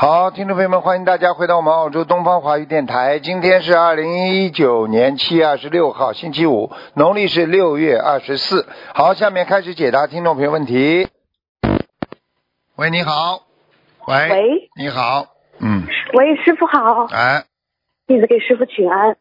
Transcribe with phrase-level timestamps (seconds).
[0.00, 3.18] 好，听众朋友们，欢迎大家回到我们澳洲东方华语电台。
[3.18, 8.66] 今天是二零一九年七月二十六号，星期五，农历是六月二十四。
[8.94, 11.06] 好，下面开始解答听众朋友问题。
[12.76, 13.42] 喂，你好。
[14.06, 14.30] 喂。
[14.30, 14.70] 喂。
[14.74, 15.26] 你好。
[15.58, 15.82] 嗯。
[16.14, 17.44] 喂，师傅好，哎，
[18.06, 19.18] 弟子给师傅请安。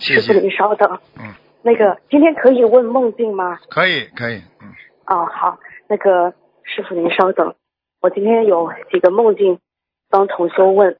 [0.00, 0.40] 谢谢师傅，谢。
[0.40, 0.98] 您稍等。
[1.20, 3.60] 嗯，那个，今天可以问梦境吗？
[3.68, 4.42] 可以，可以。
[4.60, 4.72] 嗯，
[5.06, 5.60] 哦，好。
[5.86, 6.34] 那个，
[6.64, 7.54] 师傅您稍等，
[8.00, 9.60] 我今天有几个梦境
[10.16, 10.96] 帮同修问。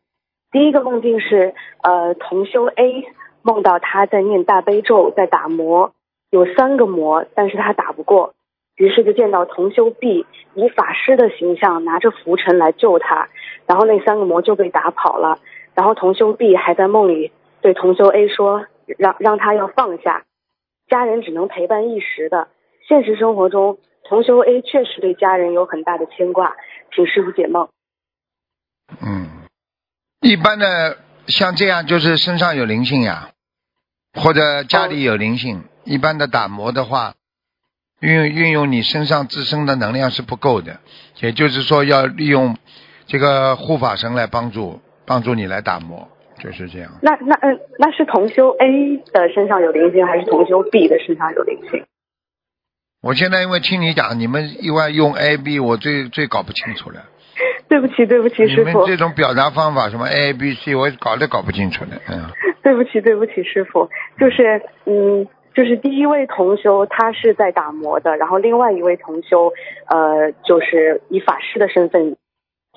[0.52, 3.06] 第一个梦境是，呃，同修 A
[3.40, 5.94] 梦到他在念大悲咒，在打磨，
[6.28, 8.34] 有三个魔，但是他打不过，
[8.76, 13.30] 于是就见到同修 B 以法师的形象拿着拂尘来救他，
[13.66, 15.38] 然后那三个魔就被打跑了。
[15.74, 18.66] 然后同修 B 还在梦里对同修 A 说，
[18.98, 20.24] 让让他要放下，
[20.88, 22.48] 家人只能陪伴一时的。
[22.86, 26.54] 现实生活中，同修 A 确实对家人有很大的牵挂，
[26.94, 27.70] 请师傅解梦。
[29.00, 29.28] 嗯，
[30.20, 33.30] 一般的像这样就是身上有灵性呀，
[34.14, 35.64] 或者家里有灵性。
[35.84, 37.14] 一般的打磨的话，
[38.00, 40.80] 运用运用你身上自身的能量是不够的，
[41.20, 42.56] 也就是说要利用
[43.06, 46.08] 这个护法神来帮助帮助你来打磨，
[46.40, 46.90] 就是这样。
[47.02, 51.84] 那那嗯，那是同修 A 的身上有灵性，还是同修 B 的身上有灵性？
[53.00, 57.04] 我现在因为听你讲，你们一般用 A B，我最最搞不清楚了。
[57.68, 62.00] 对不起，对不起，师傅你们这种表达方法，什么 A B C，我搞都搞不清楚的。
[62.08, 62.30] 嗯，
[62.62, 69.52] 对不起，对不起，师傅，就是嗯，就是第一位同修他是在打磨的，然后另外一位同修
[69.88, 72.16] 呃，就是以法师的身份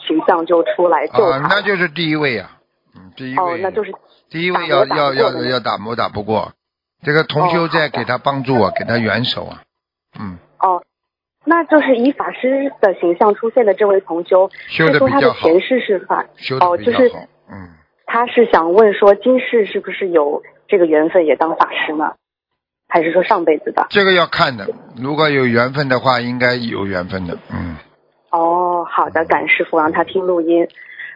[0.08, 2.52] 形象就出来救啊，那就是第一位呀、
[2.96, 3.44] 嗯，第一位。
[3.44, 3.94] 哦，那就是
[4.30, 6.53] 第一位要要要要打磨打不过，
[7.03, 9.62] 这个同修在给他帮助啊，给他援手啊，
[10.19, 10.81] 嗯，哦，
[11.46, 17.10] 那就是以法师的形象出现的这位同修，修的比较好，他的前世是法修的哦，就是
[17.50, 17.70] 嗯，
[18.06, 22.14] 他是想问说今世是不是有这个缘分也当法师呢？
[22.92, 23.86] 还是说上辈子的？
[23.92, 24.68] 这个要看的，
[25.00, 27.78] 如果有缘分的话，应该有缘分的，嗯，
[28.32, 30.68] 哦，好的，感师傅让他听录音。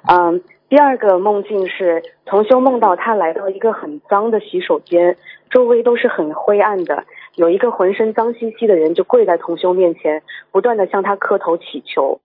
[0.07, 5.17] 嗯，第二个梦境是同修梦到他来到一个很脏的洗手间，
[5.49, 7.05] 周围都是很灰暗的，
[7.35, 10.21] 有一个浑身脏兮兮的人就跪在同修面前，
[10.51, 12.19] 不断的向他磕头祈求。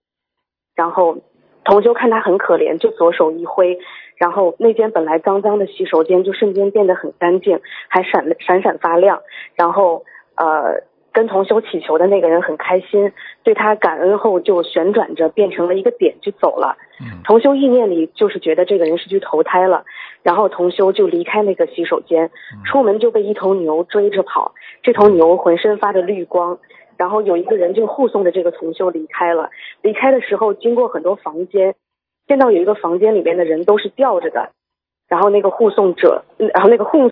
[0.75, 1.19] 然后
[1.65, 3.79] 同修看他很可怜，就左手一挥，
[4.17, 9.23] 然后那间本来脏脏的洗手间就瞬间变得很干净，还闪闪闪发亮。
[9.55, 10.05] 然后
[10.37, 16.77] 呃，跟同修祈求的那个人很开心，对他感恩后就旋转着变成了一个点就走了。
[17.01, 19.85] 嗯同修意念里就是觉得这个人是去投胎了，
[20.23, 22.31] 然后同修就离开那个洗手间，
[22.65, 24.53] 出门就被一头牛追着跑，
[24.83, 26.59] 这头牛浑身发着绿光，
[26.97, 29.51] 然后有一个人就护送着这个同修离开了。
[29.83, 31.75] 离开的时候经过很多房间，
[32.27, 34.51] 见到有一个房间里面的人都是吊着的，
[35.09, 37.11] 然后那个护送者，嗯然后那个护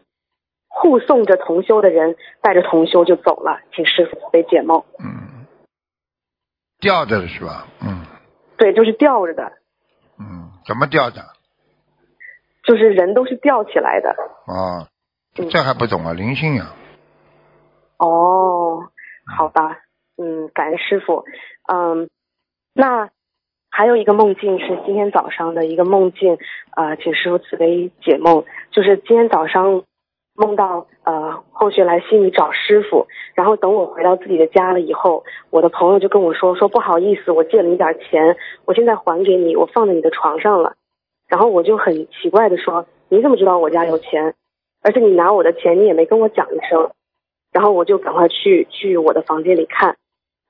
[0.78, 4.84] 护送着同修的人带着同修就走了，请师傅慈悲解梦。
[4.98, 5.47] 嗯，
[6.78, 7.66] 吊着的是吧？
[7.81, 8.04] 嗯
[8.59, 9.53] 对，就是吊着的，
[10.19, 11.22] 嗯，怎么吊着？
[12.62, 14.10] 就是人都是吊起来的。
[14.47, 14.87] 哦，
[15.38, 16.72] 嗯这还不懂啊，灵性呀、
[17.98, 18.88] 哦，
[19.37, 19.78] 好吧，
[20.19, 21.25] 嗯，感恩师傅。
[21.72, 22.08] 嗯，
[22.75, 23.08] 那
[23.70, 26.38] 还有一个梦境是今天早上的一个梦境，
[26.76, 28.44] 呃，请师傅慈悲解梦。
[28.70, 29.84] 就是今天早上
[30.37, 40.75] 梦到呃后续来西米找师傅，然后等我回到自己的家了以后，我的朋友就跟我说说不好意思，我借了你点钱，我现在还给你，我放在你的床上了。
[41.29, 44.35] 然后我就很奇怪的说，你怎么知道我家有钱？
[44.83, 46.91] 而且你拿我的钱，你也没跟我讲一声。
[47.53, 49.97] 然后我就赶快去去我的房间里看，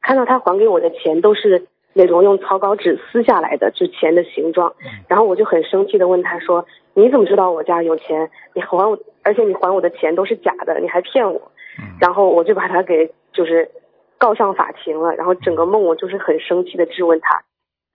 [0.02, 4.74] 看到他还给我的钱都是那种用草稿纸撕下来的，就钱的形状。
[5.06, 8.28] 然后我就很生气的问他说：“你怎么知道我家有钱？
[8.54, 11.50] 你还我，而且你还我的钱都是假的，你还骗我。”
[11.82, 13.70] 嗯然后我就把他给就是
[14.18, 15.14] 告上法庭了。
[15.14, 17.42] 然后整个梦我就是很生气的质问他，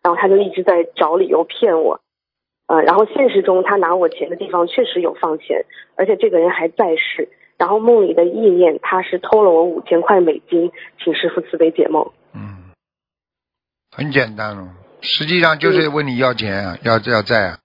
[0.03, 2.01] 然后他就一直在找理由骗我。
[2.67, 7.29] 呃，然后现实中他拿我钱的地方确实有放钱，而且这个人还在世。
[7.57, 10.71] 然后梦里的意念，他是偷了我五千块美金，
[11.03, 12.11] 请师傅慈悲解梦。
[12.33, 12.71] 嗯，
[13.95, 14.69] 很简单哦，
[15.01, 17.60] 实际上就是问你要钱啊，要要债啊，嗯，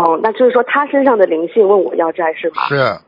[0.00, 2.66] 哦，那就是说他身上的灵性问我要债是吗？
[2.68, 3.00] 是，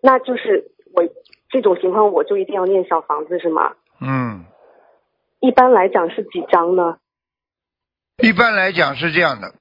[0.00, 1.02] 那就是我
[1.50, 3.72] 这种情况我就一定要念小房子是吗？
[4.00, 4.44] 嗯，
[5.40, 6.98] 一般来讲是几张呢？
[8.22, 9.52] 一般来讲是这样的，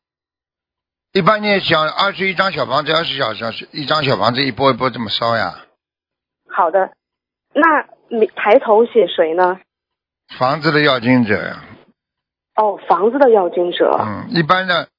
[1.14, 5.66] 一般念小二十一张小房子，二十小时一张小房子一波一波这么烧呀。
[6.48, 6.92] 好的，
[7.54, 9.60] 那你抬头写谁呢？
[10.38, 11.64] 房子的要经者呀，
[12.56, 13.98] 哦，房子的要经者。
[14.00, 14.90] 嗯，一般的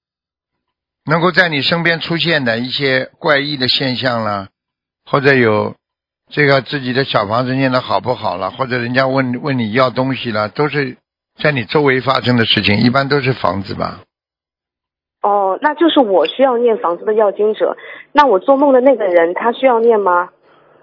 [1.10, 4.46] 能够在你身边出现的一些怪异的现象啦，
[5.04, 5.74] 或者有
[6.30, 10.98] 这个自己的小房子念的好不好了，或者人家问问你要东西了，都是
[11.42, 14.02] 在你周围发生的事情，一般都是房子吧。
[15.22, 17.76] 哦，那就是我需要念房子的要经者。
[18.12, 20.28] 那我做梦的那个人，他需要念吗？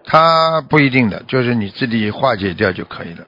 [0.04, 3.28] 他不一定的，就是你自己化解掉就可以了。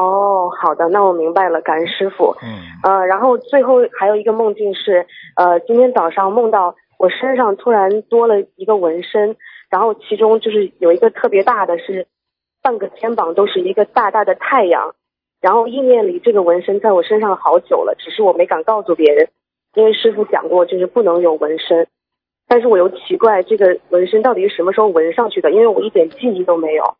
[0.00, 2.36] 哦，好的，那我明白了，感恩师傅。
[2.40, 5.04] 嗯呃，然后最后还有一个梦境是，
[5.34, 9.36] 呃，今天早上梦到我身上突然多了一个纹身，
[9.68, 12.06] 然后其中就是有一个特别大的是
[12.62, 14.94] 半个肩膀都是一个大大的太阳，
[15.40, 19.28] 然后意念里这个纹身在我身上好久了，只是我没敢告诉别人，
[19.74, 21.88] 因为师傅讲过就是不能有纹身，
[22.46, 26.94] 但是我又奇怪这个纹身到底是什么时候纹上去的，因为我一点记忆都没有。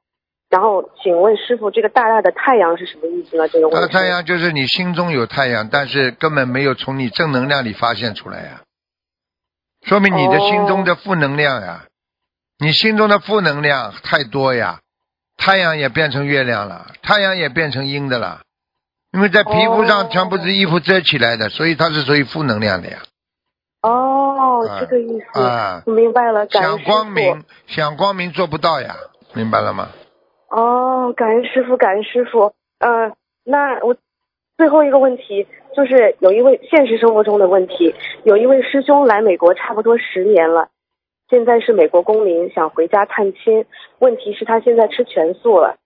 [0.51, 3.47] 然后，请问师傅，这个大大的太阳是什么意思呢？
[3.49, 3.69] 这个。
[3.69, 8.63] 大太阳就是你心中有太阳，但是根本没有从你正能量里发现出来呀，
[9.85, 11.85] 说明你的心中的负能量呀，
[12.59, 14.81] 你心中的负能量太多呀，
[15.37, 18.41] 太阳也变成月亮了，太阳也变成阴的了，
[19.13, 23.01] 因为在皮肤上哦全部是衣服遮起来的，所以它是属于负能量的呀。
[23.83, 26.83] 哦，啊这个意思，啊我明白了，想。
[26.83, 28.97] 光明，想光明做不到呀，
[29.35, 29.91] 明白了吗？
[30.49, 32.53] 哦，感恩师傅，感恩师傅。
[32.79, 33.15] 嗯、
[33.45, 33.97] 那我
[34.57, 40.69] 最后一个问题就是有一位现实生活中的问题，有一位师兄来美国差不多十年了，
[41.29, 43.67] 现在是美国公民，想回家探亲。
[43.99, 45.77] 问题是，他现在吃全素了，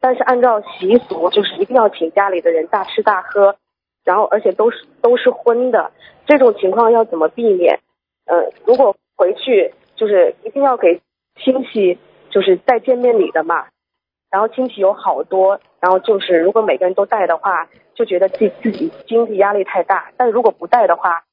[0.00, 3.56] 但是按照习俗，就是一定要请家里的人大吃大喝，
[4.04, 5.90] 然后而且都是都是荤的。
[6.26, 7.80] 这种情况要怎么避免？
[8.26, 11.00] 呃，如果回去就是一定要给
[11.42, 11.98] 亲戚
[12.30, 13.66] 就是带见面礼的嘛，
[14.32, 21.24] 然后亲戚有好多，然后就是如果每个人都带的话，就觉得自己自己经济压力太大；但如果不带的话，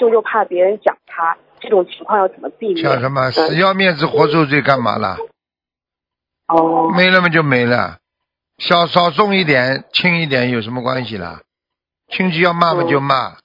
[0.00, 1.36] 就又怕别人讲他。
[1.60, 2.82] 这种情况要怎么避免？
[2.82, 3.28] 叫什么？
[3.28, 5.18] 嗯死要面子活受罪干嘛啦？
[6.46, 7.98] 哦，没了嘛就没了，
[8.56, 11.42] 少少送一点，轻一点有什么关系啦？
[12.10, 13.36] 亲戚要骂嘛就骂。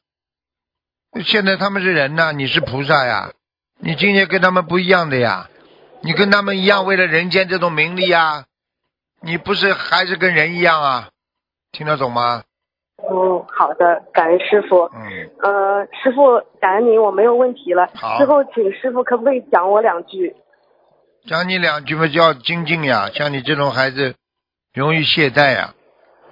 [1.25, 3.33] 现在他们是人呐、你是菩萨呀，
[3.79, 5.49] 你今天跟他们不一样的呀，
[6.01, 8.45] 你跟他们一样为了人间这种名利呀，
[9.25, 11.07] 你不是还是跟人一样啊？
[11.71, 12.43] 听得懂吗？
[12.97, 14.89] 嗯，好的，感恩师傅。
[14.93, 17.89] 嗯，呃，师傅，感恩您，我没有问题了。
[17.95, 20.35] 好最后，请师傅可不可以讲我两句？
[21.25, 24.15] 讲你两句嘛叫精进呀，像你这种孩子
[24.73, 25.73] 容易懈怠呀。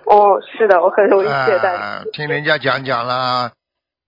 [0.05, 1.73] 哦，是的，我很容易懈怠。
[1.73, 3.51] 啊，听人家讲讲啦，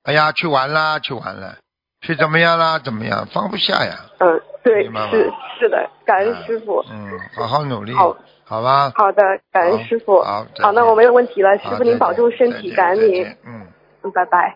[0.04, 1.56] 哎呀，去玩啦，去玩了，
[2.02, 3.96] 去怎么样啦，怎么样，放不下呀。
[4.20, 6.84] 嗯，对是是的，感恩师傅。
[6.92, 8.16] 嗯，好好努力，好
[8.46, 8.92] 好吧？
[8.96, 10.22] 好的，感恩师傅。
[10.22, 13.26] 好再见那我没有问题了，师傅您保重身体，感恩您。
[13.46, 13.68] 嗯，
[14.04, 14.56] 嗯，拜拜。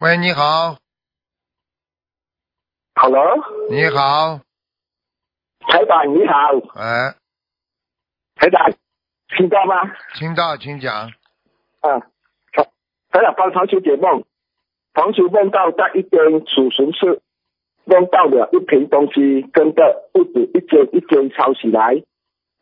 [0.00, 0.76] 喂，你好
[2.94, 3.36] ，Hello，
[3.68, 4.40] 你好，
[5.66, 7.14] 台长你好，哎，
[8.36, 8.72] 台长
[9.36, 9.74] 听到吗？
[10.14, 11.10] 听到，请讲。
[11.80, 12.00] 嗯，
[12.52, 12.62] 台
[13.10, 14.22] 台长帮同学解梦，
[14.94, 17.20] 同学梦到在一边储存室
[17.88, 21.94] 弄到了一瓶东西，跟着屋子一间一间抄起来，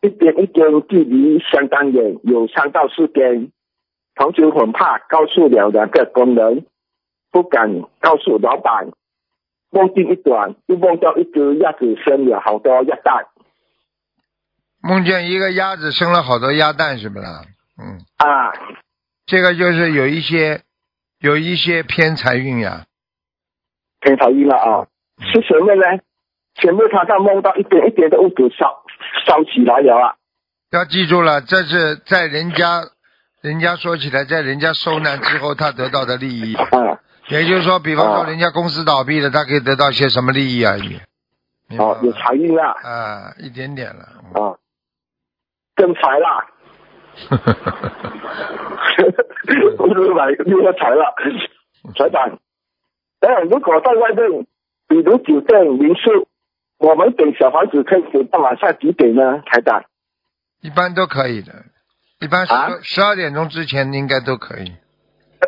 [0.00, 3.50] 一间一间距离相当远，有三到四间。
[4.14, 6.64] 同学很怕，告诉了两个工人，
[7.32, 8.88] 不敢告诉老板。
[9.70, 13.26] 梦境一短，又梦到一只鸭子生了好多鸭蛋
[14.80, 17.42] 梦见一个鸭子生了好多鸭蛋，是不是啦？
[17.78, 18.52] 嗯，啊，
[19.26, 20.62] 这个就是有一些
[21.18, 22.86] 有一些偏财运呀。
[24.00, 24.86] 偏财运了啊。
[25.20, 25.82] 是什么呢？
[26.54, 28.82] 全部他在梦到一点一点的物品烧
[29.26, 30.14] 烧起来了啊！
[30.72, 32.82] 要记住了，这是在人家，
[33.42, 36.54] 人家说起来，在人家受难之后，他得到的利益。
[36.54, 36.66] 啊，
[37.28, 40.98] 也就是说，比方说啊人家公司倒闭了，他可以得到些什么利益而已。
[41.78, 44.08] 哦，有吗财运啊，啊，一点点了。
[44.34, 44.56] 嗯啊，
[45.74, 46.46] 更财啦，
[49.76, 51.14] 不是买六个财了，
[51.98, 52.38] 财长。
[53.20, 54.46] 哎，如果在外面，
[54.88, 56.26] 比如酒店、民宿，
[56.78, 59.42] 我们给小房子可以给到晚上几点呢？
[59.46, 59.84] 台长
[60.62, 61.52] 一般都可以的，
[62.20, 64.72] 一般十啊十二点钟之前应该都可以。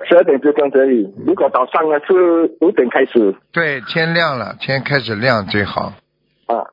[0.09, 1.13] 十二点之前可以。
[1.27, 5.93] 如果早上呢是五点开始对，天亮了，天开始亮最好。
[6.47, 6.71] 啊。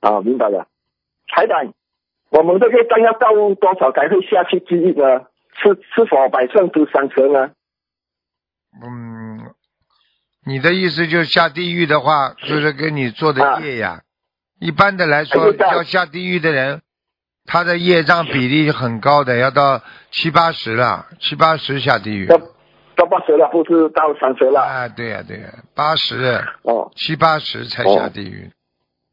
[0.00, 0.66] 啊，明白了。
[1.26, 1.72] 台长，
[2.30, 5.26] 我们这个单要到多少才会下去记忆呢？
[5.60, 7.50] 是是否百胜都三成呢？
[8.80, 9.17] 嗯，
[10.48, 14.00] 你的意思就是下地狱的话，就是跟你做的业呀。
[14.58, 16.80] 一般的来说，要下地狱的人，
[17.44, 22.24] 他的业障比例很高的，要到七八十了，七八十下地狱。
[22.24, 22.38] 到
[22.96, 24.60] 到八十了，不是到三十了。
[24.62, 28.50] 啊，对呀、对呀、八十哦，七八十才下地狱。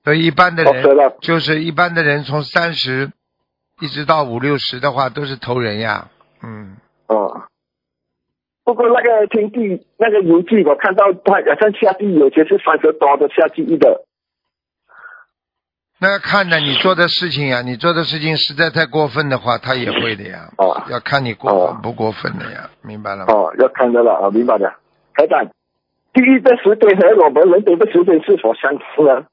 [0.05, 3.11] 所以一般的人，就是一般的人从三十
[3.81, 6.07] 一直到五六十的话，都是投人呀。
[6.41, 6.77] 嗯，
[7.07, 7.43] 哦。
[8.65, 14.03] 不过那个天地那个游记，我看到他好像下地有些是三十多的下地狱的。
[15.99, 20.49] 那要看着你做的事情呀，你做的事情实在太过分的话，他也会的呀。
[20.57, 23.33] 哦要看你过不过分的呀，明白了吗？
[23.33, 24.75] 哦，要看到了，哦，明白了。
[25.13, 25.45] 台长，
[26.11, 29.27] 地狱的时间和我们人间的时间是否相似呢？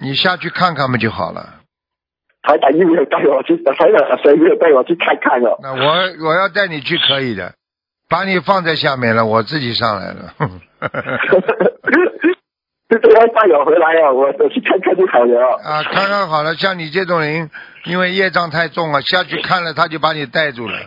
[0.00, 1.54] 你下去看看不就好了？
[2.42, 5.56] 台长又没有带我去，台长谁没有带我去看看哦？
[5.62, 7.54] 那我我要带你去可以的，
[8.08, 10.34] 把你放在下面了，我自己上来了。
[12.88, 15.60] 就是要带我回来哦，我我去看看就好了哦。
[15.62, 17.50] 啊，看看好了，像你这种人，
[17.84, 20.78] 因为业障太重了，下去看了他就把你带住了，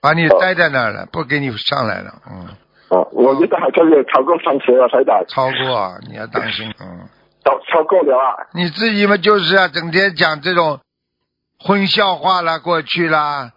[0.00, 2.12] 把你待在那儿了，不给你上来了。
[2.28, 2.48] 嗯，
[2.88, 6.74] 哦，我觉得好像有超过三十了，台长，超过啊，你要当心。
[6.80, 7.08] 嗯，
[7.44, 8.34] 超超过了啊。
[8.54, 10.80] 你自己嘛就是啊，整天讲这种
[11.60, 13.52] 荤笑话啦，过去啦，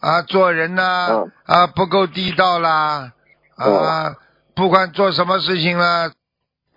[0.00, 3.12] 啊，做人呐、嗯啊，不够地道啦，
[3.56, 4.14] 啊，
[4.54, 6.10] 不管做什么事情啦，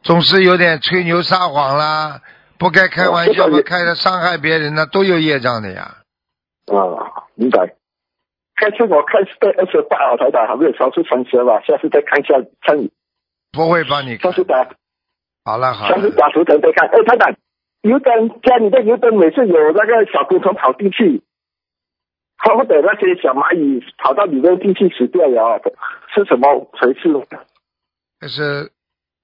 [0.01, 2.21] 总是有点吹牛撒谎啦，
[2.57, 5.97] 不该开玩笑嘛，哦这个也开的伤害别人呢，都有业障的呀。
[6.67, 7.75] 啊，明白。
[8.55, 12.77] 开始我开是在二十八号台长，还没有超出三十吧，下次再看一下，看
[13.51, 14.37] 不会帮你看下。
[14.37, 14.67] 次打
[15.43, 16.87] 好了好了，下次打图腾再看。
[16.89, 17.35] 哎，台长，
[17.81, 21.23] 油灯家里的油灯每次有那个小昆虫跑进去，
[22.43, 25.61] 或者那些小蚂蚁跑到里面进去死掉了，
[26.13, 27.27] 是什么回事？
[28.19, 28.71] 就是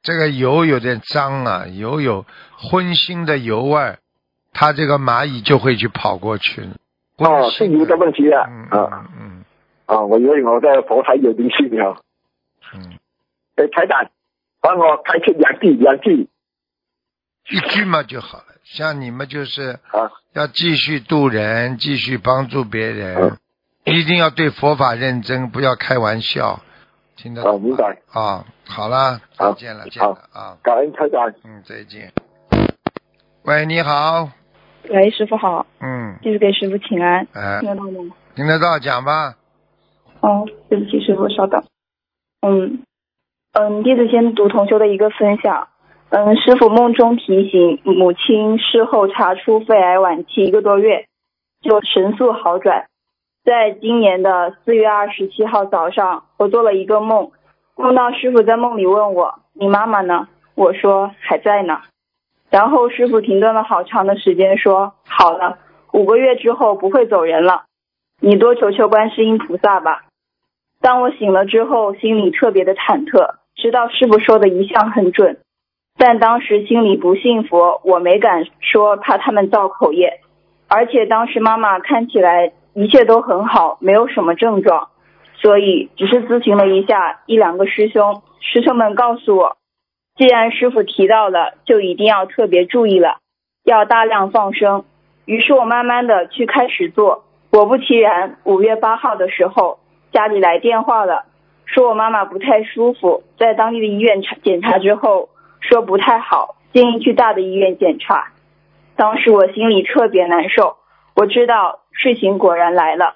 [0.01, 3.99] 这个油有点脏啊，油有荤腥的油味儿，
[4.53, 6.61] 它这个蚂蚁就会去跑过去。
[7.17, 8.45] 哦，是油的问题啊。
[8.47, 9.43] 嗯啊嗯嗯
[9.87, 12.01] 啊，我以为我在佛台有灵性了。
[12.73, 12.97] 嗯，
[13.55, 14.09] 哎，台长，
[14.61, 16.27] 帮我开出两句，两句
[17.49, 18.56] 一句嘛就好了。
[18.71, 20.11] 像你们就是啊。
[20.33, 23.37] 要继续度人，继续帮助别人嗯，
[23.85, 26.59] 一定要对佛法认真，不要开玩笑。
[27.15, 31.27] 听得懂吗哦明白啊，好了，再见了，见了啊，感恩开长。
[31.43, 32.11] 嗯，再见。
[33.45, 34.29] 喂，你好，
[34.89, 38.13] 喂，师傅好，嗯，弟子给师傅请安，哎，听得到吗？
[38.35, 39.33] 听得到，讲吧。
[40.19, 41.63] 哦，对不起，师傅，稍等。
[42.41, 42.83] 嗯
[43.53, 45.69] 嗯，弟子先读同修的一个分享。
[46.09, 51.05] 嗯，师傅梦中提醒母亲事后查出肺癌晚期一个多月，
[51.61, 52.85] 就神速好转。
[53.43, 57.31] 在今年的四月二十七号早上，我做了一个梦，
[57.75, 61.79] 梦到师傅在梦里问我：“你妈妈呢？”我说：“还在呢。”
[62.49, 65.57] 然后师傅停顿了好长的时间，说：“好了，
[65.91, 67.65] 五个月之后不会走人了，
[68.21, 70.05] 你多求求观世音菩萨吧。”
[70.79, 75.39] 当我醒了之后，心里特别的忐忑，知道师傅说的一向很准，
[75.97, 80.21] 但当时心里不信佛，我没敢说，怕他们造口业。
[80.67, 84.89] 而且当时妈妈看起来一切都很好，没有什么症状，
[85.35, 89.57] 所以只是咨询了一下一两个师兄，师兄们告诉我，
[90.17, 93.17] 既然师傅提到了，就一定要特别注意了，
[93.63, 94.85] 要大量放生。
[95.25, 99.79] 于是我慢慢的去开始做，果不其然，五月八号的时候，
[100.11, 101.25] 家里来电话了，
[101.65, 108.31] 说我妈妈不太舒服，在当地的医院查检查之后，说不太好，建议去大的医院检查。
[108.95, 110.77] 当时我心里特别难受，
[111.15, 113.15] 我知道事情果然来了。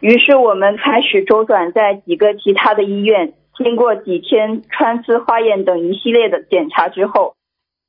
[0.00, 7.34] 于是我们开始周转在几个其他的医院，经过几天穿刺、化验等一系列的检查之后，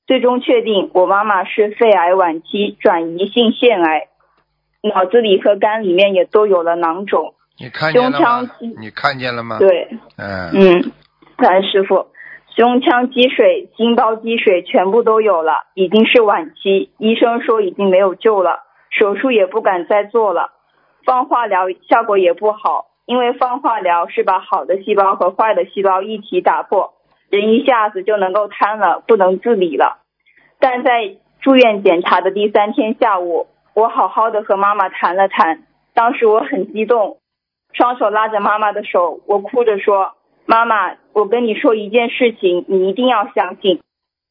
[0.08, 4.08] 最终确定我妈妈是肺癌晚期转移性腺癌，
[4.82, 7.36] 脑子里和肝里面也都有了囊肿。
[7.60, 8.50] 你看见了吗？
[8.80, 10.92] 你看见了吗？，对，嗯，嗯，
[11.38, 12.08] 感恩师傅，
[12.56, 20.52] 胸腔积水、心包积水全部都有了，已经是晚期，医生说已经没有救了，手术也不敢再做了，
[21.06, 26.94] 放化疗效果也不好，因为放化疗是把好的细胞和坏的细胞一起打破，
[27.30, 30.00] 人一下子就能够瘫了，不能自理了。
[30.60, 35.64] 但在住院检查的第三天下午，我好好的和妈妈谈了谈，
[35.94, 37.20] 当时我很激动，
[37.72, 40.16] 双手拉着妈妈的手，我哭着说
[40.46, 43.82] ：“妈妈，我跟你说一件事情，你一定要相信。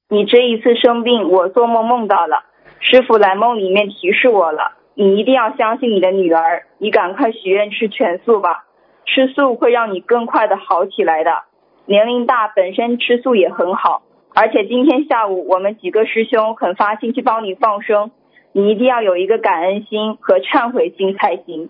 [0.09, 2.45] 你这一次生病，我做梦梦到了，
[2.81, 8.65] 师傅来梦里面提示我了，你一定要相信你的女儿，你赶快许愿吃全素吧，
[9.05, 11.43] 吃素会让你更快的好起来的。
[11.85, 14.01] 年龄大本身吃素也很好，
[14.35, 18.13] 而且今天下午我们几个师兄很发心去帮你放生，
[18.53, 21.69] 你一定要有一个感恩心和忏悔心才行。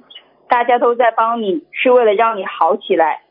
[0.49, 3.23] 大家都在帮你，是为了让你好起来。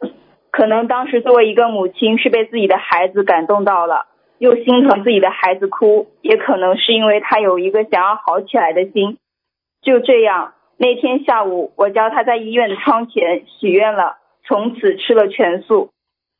[0.57, 4.07] 可能当时作为一个母亲是被自己的孩子感动到了，
[4.39, 9.19] 又心疼自己的孩子哭，也可能是因为他有一个想要好起来的心。
[9.83, 14.15] 就这样，那天下午我教他在医院的窗前许愿了，
[14.47, 15.91] 从此吃了全素。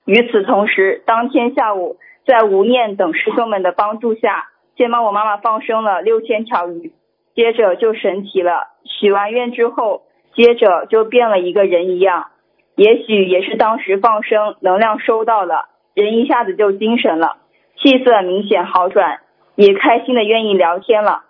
[0.07, 4.47] 与此同时，当天下午在吴念等师兄们的帮助下，
[4.77, 6.91] 先帮我妈妈放生了六千条鱼，
[7.35, 10.01] 接着就神奇了，许完愿之后，
[10.33, 12.31] 接着就变了一个人一样。
[12.77, 15.65] 也许也是当时放生能量收到了，
[15.95, 17.37] 人一下子就精神了，
[17.75, 19.21] 气色明显好转，
[19.55, 21.23] 也开心的愿意聊天了。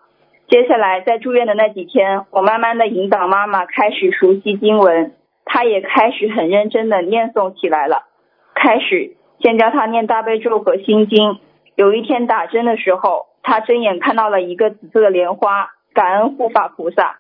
[0.50, 5.13] 接下来在住院的那几天，我慢慢的引导妈妈开始熟悉经文，
[5.46, 8.04] 她也开始很认真的念诵起来了。
[8.54, 11.39] 开始先教她念大悲咒和心经。
[11.75, 17.20] 有一天打针的时候，她睁眼看到了一个紫色的莲花，感恩护法菩萨。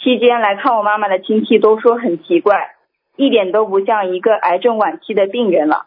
[0.00, 2.75] 期间来看我妈妈的亲戚都说很奇怪。
[3.16, 5.86] 一点都不像一个癌症晚期的病人了，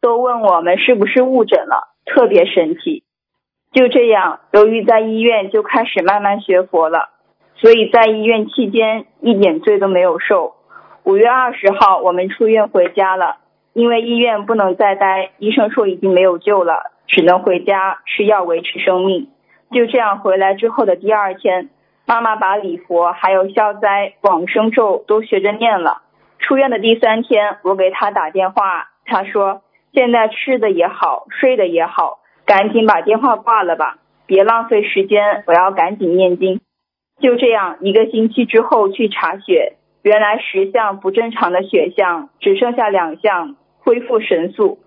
[0.00, 3.02] 都问我们是不是误诊了，特别神奇。
[3.72, 7.10] 就这样，由于在医院就开始慢慢学佛了，
[7.56, 10.54] 所以在医院期间一点罪都没有受。
[11.02, 13.36] 五月二十号我们出院回家了，
[13.74, 19.28] 因为医院不能再待，医生说已经没有救了，只能回家吃药维持生命。
[19.72, 21.68] 就这样回来之后的第二天，
[22.06, 26.02] 妈妈把礼佛还有消灾往生咒都学着念了。
[26.46, 29.62] 出院的第三天，我给他打电话，他说
[29.92, 36.60] 现在吃的也好，睡的也好，赶紧把电话挂了吧，别浪费时间，我要赶紧念经。
[37.20, 44.78] 就这样，一个星期之后去查血，原来十项不正常的血项只剩下两项，恢复神速。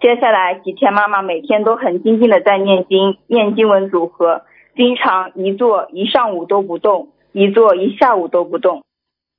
[0.00, 4.42] 接下来几天，妈妈每天都很精进的在念经，念经文组合，
[4.74, 8.82] 经常一坐一上午都不动，一坐一下午都不动。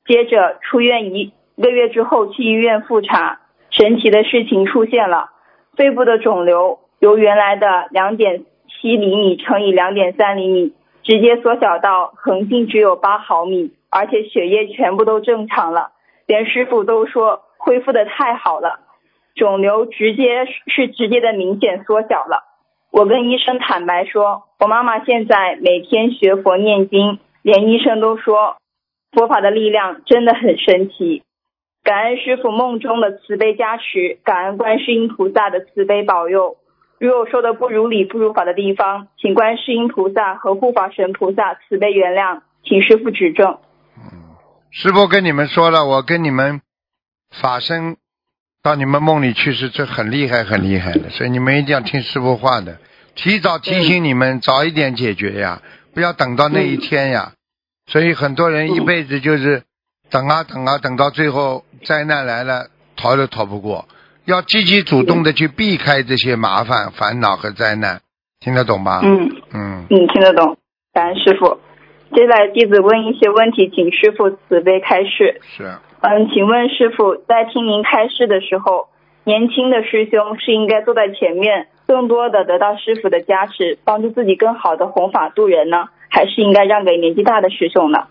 [0.05, 1.33] 接着出院一。
[1.57, 3.39] 一个月之后去医院复查，
[3.71, 5.31] 神奇的事情出现了，
[5.75, 15.93] 肺部的肿瘤由原来的两点七厘米乘以两点三厘米，直接缩小到横径只有八毫米，而且血液全部都正常了，
[16.27, 18.81] 连师傅都说恢复的太好了，
[19.33, 22.43] 肿瘤直接是直接的明显缩小了。
[22.91, 28.57] 我跟医生坦白说，我妈妈现在每天学佛念经，连医生都说
[29.11, 31.23] 佛法的力量真的很神奇。
[31.87, 36.57] 感恩师傅梦中的慈悲加持，感恩观世音菩萨的慈悲保佑。
[36.99, 43.59] 如有说的不如理、不如法的地方，请观世音菩萨和护法神菩萨慈悲原谅，请师傅指正。
[43.95, 44.35] 嗯，
[44.69, 46.59] 师傅跟你们说了，我跟你们
[47.31, 47.95] 法身
[48.61, 52.79] 到你们梦里去是这很厉害、很厉害的，所以你们一定要听师傅话的，
[53.15, 55.61] 提早提醒你们，早一点解决呀，
[55.93, 57.31] 不要等到那一天呀。
[57.85, 59.63] 所以很多人一辈子就是。
[60.09, 63.85] 等啊等啊，等到最后灾难来了，逃都逃不过。
[64.25, 68.01] 要积极主动的去避开这些麻烦、烦恼和灾难，
[68.39, 69.01] 听得懂吧？
[69.03, 70.57] 嗯嗯嗯，听得懂。
[70.93, 71.59] 感恩师傅。
[72.15, 75.41] 接下来弟子问一些问题，请师傅慈悲开示。
[75.41, 75.77] 是。
[75.99, 78.87] 嗯，请问师傅，在听您开示的时候，
[79.23, 88.07] 年轻的师兄是应该坐在前面，更多的得到师傅的加持，帮助自己更好的弘法度人呢，还是应该让给年纪大的师兄呢？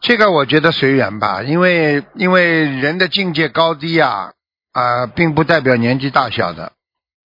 [0.00, 4.32] 这个我觉得随缘吧，因为因为人的境界高低啊
[4.72, 6.72] 啊，并不代表年纪大小的，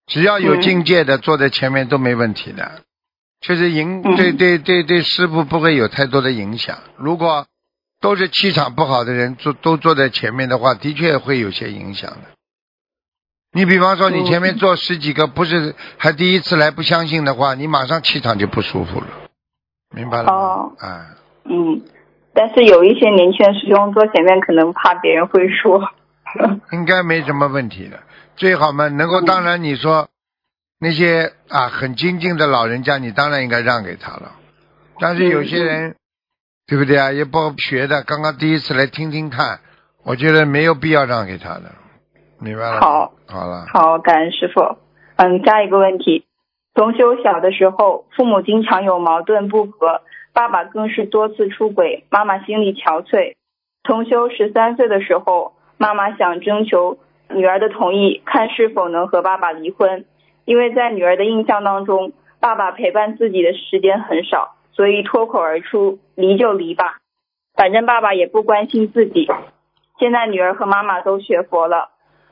[0.07, 2.81] 只要有境界的坐在前面都没问题的，
[3.41, 6.79] 就是影对对对对师傅不会有太多的影响。
[6.97, 7.45] 如果
[7.99, 12.21] 都是气场不好的人坐都坐在前面的话，的确会有些影响的。
[13.51, 19.07] 你比方说你前面坐十几个不是还第一次来不相信的话，你马上气场就不舒服了，
[19.93, 20.31] 明白了吗？
[20.33, 21.05] 哦，啊，
[21.43, 21.81] 嗯。
[22.33, 25.81] 但是有一些年轻的师兄坐前面，可能怕别人会说。
[26.71, 27.99] 应该没什么问题的，
[28.37, 29.19] 最好嘛能够。
[29.21, 30.07] 当然你说
[30.79, 34.31] 那些啊很精进的老人家，你当然应该让给他了。
[34.97, 35.95] 但是有些人，
[36.67, 37.11] 对不对啊？
[37.11, 39.59] 也不学的，刚刚第一次来听听看，
[40.05, 41.73] 我觉得没有必要让给他的，
[42.39, 42.79] 明白了？
[42.79, 43.65] 好，好了。
[43.73, 44.77] 好，感恩师傅。
[45.17, 46.23] 嗯，下一个问题，
[46.73, 50.01] 同修小的时候，父母经常有矛盾不和。
[50.33, 53.35] 爸爸更是多次出轨，妈妈心力憔悴。
[53.83, 60.05] 同修十三岁的时候，妈妈想征求女儿的同意，看是否能和爸爸离婚。
[60.45, 66.97] 因为在女儿的印象当中，爸爸陪伴自己的时间很少，所以脱口而出离就离吧，
[67.53, 69.27] 反正爸爸也不关心自己。
[69.99, 71.89] 现在女儿和妈妈都学佛了，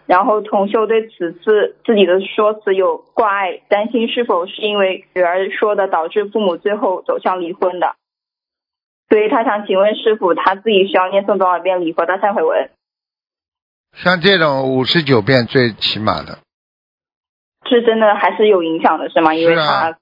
[0.10, 7.94] 然后同秀对此次自己的说辞有挂碍，担心是否是因为女儿说的导致父母最后走向离婚的，
[9.08, 12.72] 所以他想请问师傅，他自己需要念诵多少遍礼佛大忏悔文？
[13.94, 16.40] 像这种五十九遍最起码的，
[17.70, 19.36] 是真的还是有影响的，是吗？
[19.36, 19.96] 因为他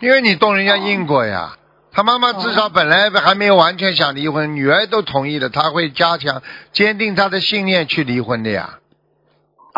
[0.00, 1.56] 因为你动人家因果呀。
[1.90, 8.78] 他妈妈至少本来还没有完全想离婚，女儿都同意了，他会加强坚定他的信念去离婚的呀，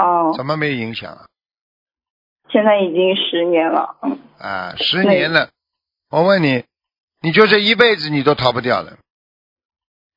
[0.01, 1.27] 哦，怎么没有影响啊？
[2.49, 5.51] 现在已经十年了，嗯，啊，十年了，
[6.11, 6.65] 我问你，
[7.21, 8.99] 你就这一辈子你都逃不掉了，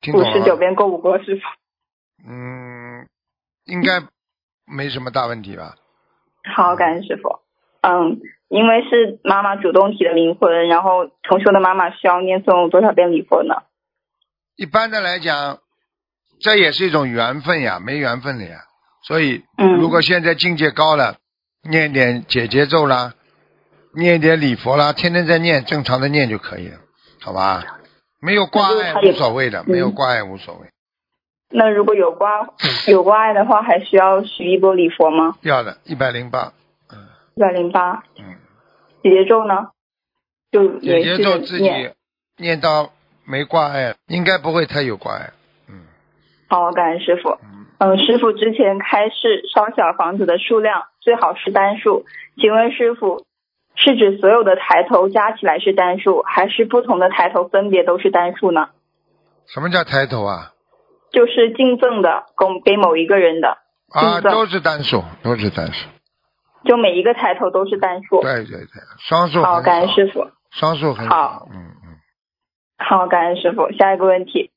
[0.01, 0.37] 听懂五了吗？
[0.37, 1.41] 十九遍够不够，师傅？
[2.25, 3.07] 嗯，
[3.65, 4.07] 应该
[4.65, 5.75] 没什么大问题吧？
[6.55, 7.41] 好，感恩师傅。
[7.81, 13.63] 嗯，因为是妈妈主动提的离婚，然后同修的妈妈需要念诵多少遍礼佛呢？
[14.55, 15.59] 一般的来讲，
[16.39, 18.65] 这也是一种缘分呀，没缘分的呀。
[19.03, 21.17] 所以，嗯如果现在境界高了，
[21.61, 23.13] 念点解结咒啦，
[23.93, 26.77] 念点礼佛啦，天天在念，正常的念就可以了，
[27.21, 27.63] 好吧？
[28.21, 30.67] 没有挂碍无所谓的，嗯没有挂碍无所谓，
[31.49, 32.47] 那如果有挂
[32.87, 35.35] 有挂碍的话，还需要许一波礼佛吗？
[35.41, 36.53] 要的，一百零八，
[37.35, 38.03] 一百零八。
[38.17, 38.37] 嗯，
[39.03, 39.67] 姐姐咒呢？
[40.51, 41.95] 就解也是结咒自己念。
[42.37, 42.91] 念到
[43.25, 45.33] 没挂碍，应该不会太有挂碍，
[45.67, 45.83] 嗯
[46.47, 47.29] 好，感恩师傅。
[47.43, 52.05] 嗯，嗯，师傅之前开示烧小房子的数量最好是单数，
[52.37, 53.25] 请问师傅，
[53.75, 58.69] 是指所有的抬头加起来是单数，还是不同的抬头分别都是单数呢？
[59.47, 60.53] 什么叫抬头啊？
[61.11, 63.57] 就是敬赠的，供给某一个人的，
[63.91, 65.89] 啊，都是单数，都是单数，
[66.63, 68.21] 就每一个抬头都是单数。
[68.21, 70.29] 对对对，双数好，很感恩，师傅。
[70.51, 71.99] 双数很好少，嗯嗯。
[72.77, 73.69] 好，感恩师傅。
[73.73, 74.51] 下一个问题，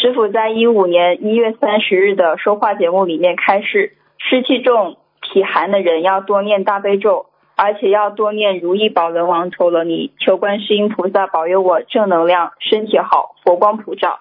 [0.00, 14.20] 师傅在一五年一月三十日的说话节目里面开示，湿气重、体寒的人要多念大悲咒，而且要多念如意宝轮王陀罗尼，求观世音菩萨保佑我正能量，身体好，佛光普照。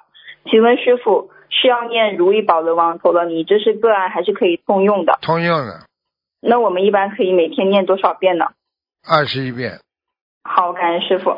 [0.49, 5.19] 请问师傅是要念如意宝轮王陀罗尼，这是个案还是可以通用的？
[5.21, 5.81] 通用的
[6.41, 8.47] 那我们一般可以每天念多少遍呢？
[9.07, 9.79] 二十一遍，
[10.43, 11.35] 好，感恩师傅。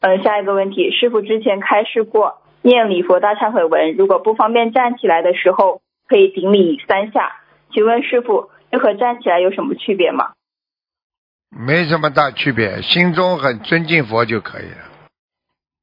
[0.00, 7.36] 嗯，下一个问题，师傅之前开示过，念礼佛大忏悔文，如果不方便站起来的时候，可以顶礼三下。
[7.72, 10.32] 请问师傅，这和站起来有什么区别吗？
[11.50, 14.84] 没什么大区别，心中很尊敬佛就可以了。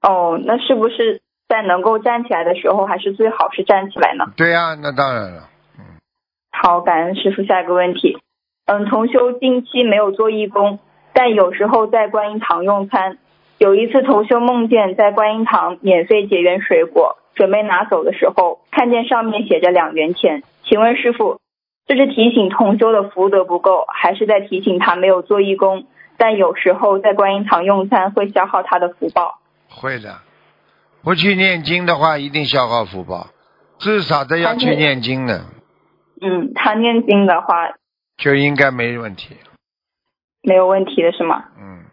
[0.02, 4.26] 哦，那是不是在能够站起来的时候，还是最好是站起来呢？
[4.36, 5.50] 对呀、那当然了。
[5.80, 5.84] 嗯
[6.52, 7.44] 好，感恩师傅。
[7.44, 8.18] 下一个问题，
[8.66, 10.80] 嗯，同修近期没有做义工，
[11.14, 13.18] 但有时候在观音堂用餐。
[13.58, 20.44] 有一次同修梦见在观音堂免费结缘水果，准备拿走的时候，看见上面写着两元钱。
[20.64, 21.40] 请问师傅，
[21.88, 25.86] 这是提醒同修的福德不够，还是在提醒他没有做义工？
[26.18, 29.40] 但有时候在观音堂用餐会消耗他的福报。
[29.70, 30.18] 会的，
[31.04, 33.28] 不去念经的话，一定消耗福报，
[33.80, 35.46] 至少都要去念经的，
[36.22, 37.70] 嗯，他念经的话
[38.18, 39.36] 就应该没问题。
[40.44, 41.46] 没有问题的是吗？
[41.60, 41.86] 嗯，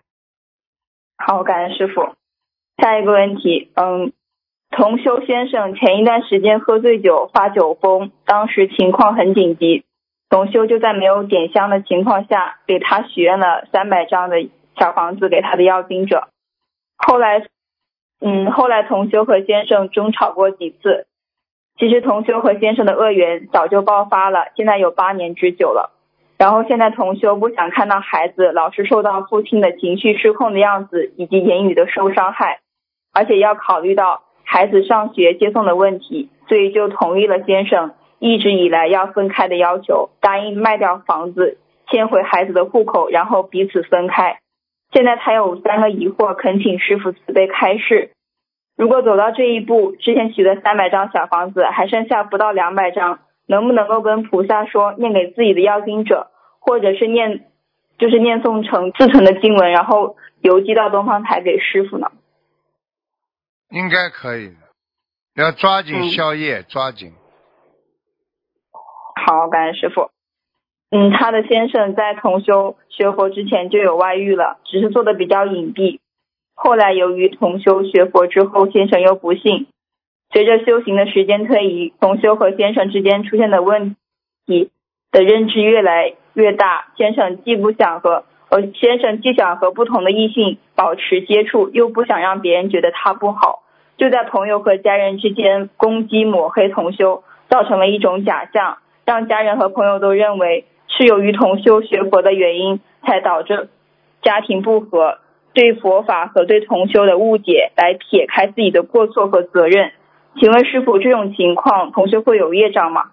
[1.17, 2.15] 好，感恩师傅。
[2.83, 4.13] 下一个问题，嗯，
[4.71, 9.85] 同修先生前一段时间喝醉酒发酒疯，当时情况很紧急，
[10.29, 16.29] 同修就在没有点香的情况下，给他许愿了三百张的小房子给他的要经者。
[16.97, 17.47] 后来，
[18.21, 21.07] 嗯，后来同修和先生争吵过几次，
[21.79, 25.94] 其实同修和先生的恶缘早就爆发了，现在有八年之久了。
[26.37, 32.61] 然后现在同修不想看到孩子老是受到父亲的情绪失控的样子，以及言语的受伤害，
[33.13, 44.39] 而且要考虑到孩子上学接送的问题，所以就同意了先生一直以来要分开的要求，答应卖掉房子，迁回孩子的户口，然后彼此分开。
[44.93, 48.11] 现在他有三个疑惑，恳请师傅慈悲开示。
[48.77, 56.31] 如果走到这一步，之前许的三百张小房子还剩下不到两百张，能不能够跟菩萨说念给自己的要经者，
[56.61, 57.47] 或者是念
[57.99, 62.11] 就是念诵成自存的经文，然后邮寄到东方台给师傅呢？
[63.71, 67.13] 应该可以的，要抓紧嗯宵夜，抓紧。
[69.27, 70.11] 好，感恩师傅。
[70.91, 75.99] 嗯，他的先生在同修学佛之前就有外遇了，只是做的比较隐蔽。
[76.55, 79.67] 后来由于同修学佛之后，先生又不幸。
[80.35, 83.95] 随着修行的时间推移，同修和先生之间出现的问
[84.47, 84.73] 题
[85.13, 86.89] 的认知越来越大。
[86.97, 93.63] 先生既不想和呃，先生既想和不同的异性保持接触，又不想让别人觉得他不好，
[93.97, 103.69] 就在朋友和家人之间攻击抹黑同修，造成了一种假象，让家人和朋友都认为是由于同修学佛的原因才导致
[104.21, 105.19] 家庭不和，
[105.53, 109.93] 对佛法和对同修的误解来撇开自己的过错和责任。
[110.41, 113.11] 请问师傅，这种情况同学会有业障吗？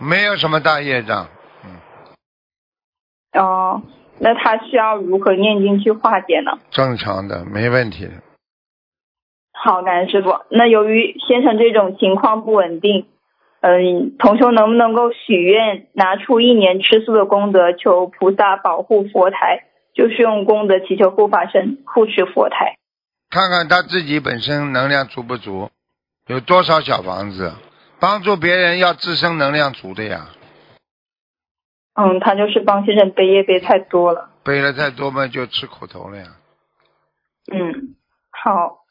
[0.00, 1.28] 没有什么大业障。
[1.64, 3.82] 嗯哦，
[4.20, 6.58] 那他需要如何念经去化解呢？
[6.70, 8.12] 正常的，没问题的。
[9.52, 10.30] 好，感恩师傅。
[10.50, 13.06] 那由于先生这种情况不稳定，
[13.60, 22.76] 嗯，同修能不能够许愿拿出一年吃素的功德，求菩萨保护佛台，就是用功德祈求护法神护持佛台？
[23.30, 25.70] 看看他自己本身能量足不足，
[26.28, 27.52] 有多少小房子，
[27.98, 30.28] 帮助别人要自身能量足的呀。
[31.94, 34.30] 嗯，他就是帮先生背业背太多了。
[34.44, 36.24] 背了太多嘛，就吃苦头了呀。
[37.50, 37.96] 嗯，
[38.30, 38.84] 好，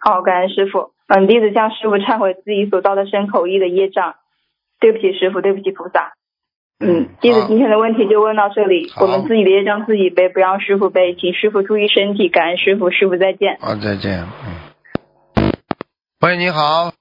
[0.00, 0.92] 好，感恩师傅。
[1.06, 4.16] 嗯，弟子向师傅忏悔自己所造的身口意的业障，
[4.80, 6.14] 对不起师傅，对不起菩萨。
[6.80, 13.56] 嗯，弟子今天的问题就问到这里，我们自己的业障自己背，不让师傅背，请师傅注意身体，感恩师傅，师傅再见。
[13.60, 14.24] 好，再见。
[14.24, 14.71] 嗯。
[16.22, 16.92] 喂，你好，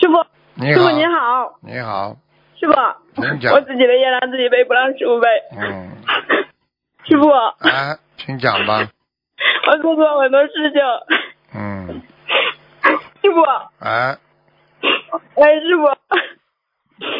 [0.00, 0.14] 师傅，
[0.54, 2.16] 你好，师傅你好，你好，
[2.58, 2.72] 师傅，
[3.54, 5.28] 我自己的业障自己背，不让师傅背。
[5.52, 5.94] 嗯，
[7.04, 8.80] 师傅，哎，请讲吧。
[9.70, 10.82] 我做错很多事情。
[11.54, 12.02] 嗯，
[13.22, 13.42] 师傅，
[13.78, 14.18] 哎，
[15.36, 15.86] 哎，师傅，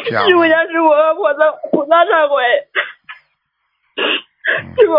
[0.03, 2.43] 师傅向师傅和菩萨菩萨忏悔。
[4.75, 4.93] 师傅，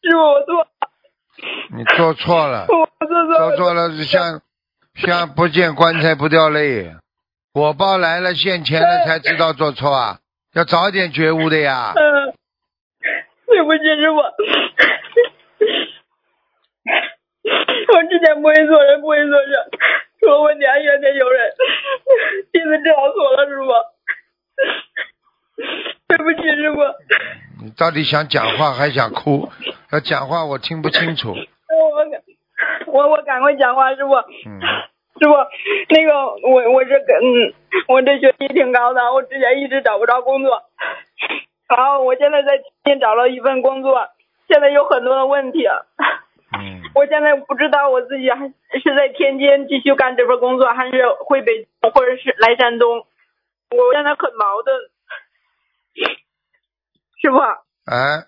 [0.00, 0.64] 师傅，我错，
[1.74, 3.48] 你做错了，我做错了。
[3.48, 4.40] 做错了是像
[4.94, 6.94] 像不见棺材不掉泪，
[7.54, 10.18] 火报来了现钱了才知道做错啊，
[10.54, 11.92] 要早点觉悟的呀。
[11.96, 12.34] 嗯，
[13.46, 14.16] 对不起，师傅。
[17.92, 19.52] 我之前不会做人，不会做事，
[20.20, 21.50] 出了问题还怨天尤人，
[22.52, 23.72] 弟子知道错了，师傅。
[26.08, 26.78] 对不起，师傅。
[27.64, 29.50] 你到底想讲话还想哭？
[29.90, 31.34] 要讲话我听不清楚。
[32.90, 34.14] 我我赶快讲话，师傅。
[34.14, 34.60] 嗯，
[35.20, 35.34] 师傅，
[35.88, 37.54] 那个我我这个嗯，
[37.88, 40.62] 我这学历挺高的，我之前一直找不着工作，
[41.68, 44.08] 然后我现在在天津找了一份工作，
[44.48, 53.06] 现在有很多的问题，嗯，我现在不知道我自己还是在天津继续干这份工作，还是回北京或者是来山东，
[53.70, 54.76] 我现在很矛盾。
[57.20, 57.36] 师傅，
[57.84, 58.24] 哎，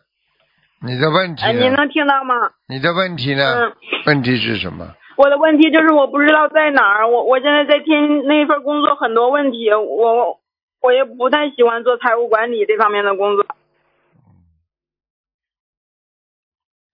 [0.84, 1.72] 你的问题哎，您？
[1.72, 2.34] 能听到吗？
[2.68, 3.76] 你的问题呢嗯？
[4.06, 4.94] 问题是什么？
[5.16, 10.40] 我的问题就是我不知道在哪儿，我我现在在天那份工作很多问题，我
[10.80, 13.46] 我也不太喜欢做财务管理这方面的工作。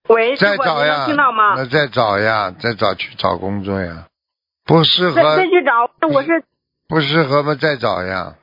[0.09, 1.55] 喂，再找呀能听到，吗？
[1.55, 4.05] 那再找呀，再找去找工作呀。
[4.65, 6.43] 不适再合再去找，我是
[6.87, 8.35] 不适合嘛，再找呀。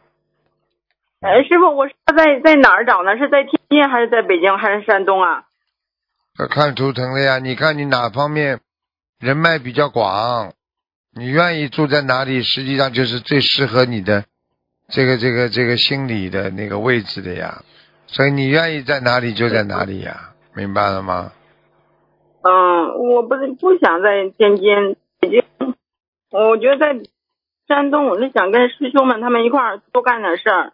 [1.20, 3.16] 呃师傅，我是在在哪儿找呢？
[3.16, 5.44] 是在天津还是在北京还是山东啊？
[6.38, 8.60] 要看图腾的呀，你看你哪方面
[9.18, 10.52] 人脉比较广，
[11.14, 14.24] 你愿意住在哪里，实际上就是最适合你的
[14.88, 17.62] 这个这个这个心理的那个位置的呀。
[18.06, 21.32] 所以你愿意在哪里就在哪里呀，明白了吗？
[22.42, 25.42] 嗯，我不是不想在天津、北京，
[26.30, 27.00] 我觉得在
[27.66, 30.72] 山东，我是想跟师兄们他们一块儿多干点事儿。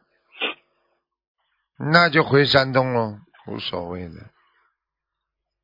[1.91, 3.17] 那就回山东喽，
[3.47, 4.15] 无所谓的，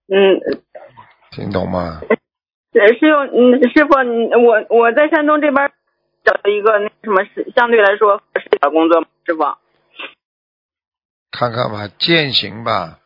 [0.09, 0.41] 嗯，
[1.31, 2.01] 听懂吗？
[2.73, 5.71] 呃师傅，嗯，师傅，你我我在山东这边
[6.25, 9.43] 找到一个那什么是相对来说合适的工作吗，师傅。
[11.31, 12.99] 看看吧，践行吧，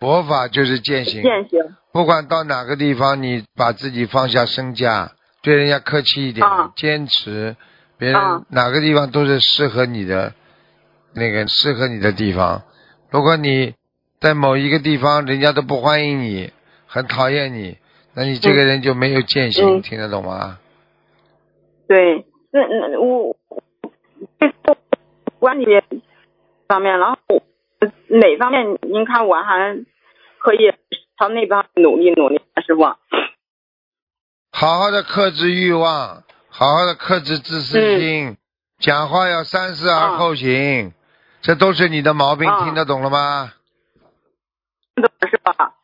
[0.00, 1.22] 佛法就是践行。
[1.22, 1.76] 践行。
[1.92, 7.56] 不管到哪个地方，你把自己放下身价，对人家客气一点，啊坚持，
[7.98, 10.34] 别人啊哪个地方都是适合你的，
[11.14, 12.62] 那个适合你的地方。
[13.10, 13.74] 如果你
[14.20, 16.52] 在某一个地方，人家都不欢迎你，
[16.86, 17.78] 很讨厌你，
[18.14, 20.58] 那你这个人就没有践行，嗯听得懂吗？
[21.86, 23.36] 对，那那我
[24.40, 24.76] 这个
[25.38, 25.66] 管理
[26.66, 27.18] 方面，然后
[28.08, 29.76] 哪方面您看我还
[30.38, 30.72] 可以
[31.18, 32.82] 朝那边努力努力，师傅。
[34.50, 38.36] 好好的克制欲望，好好的克制自私心，
[38.78, 40.92] 讲话要三思而后行，
[41.44, 43.52] 这都是你的毛病，啊听得懂了吗？
[44.96, 45.74] 懂是吧？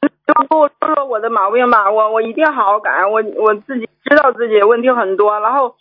[0.00, 3.04] 就跟我说说我的毛病吧，我我一定好好改。
[3.06, 5.74] 我我自己知道自己问题很多，然后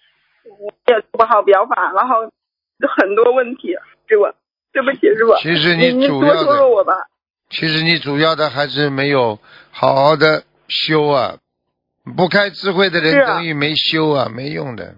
[0.58, 2.32] 我也做不好表法，然后
[2.98, 3.76] 很多问题，
[4.08, 4.34] 师傅，
[4.74, 5.36] 对不起师傅。
[5.36, 6.94] 其实您您多主要的，说说我吧。
[7.52, 9.38] 其实你主要的还是没有
[9.70, 11.38] 好好的修啊，
[12.18, 14.96] 不开智慧的人等于没修啊，没用的。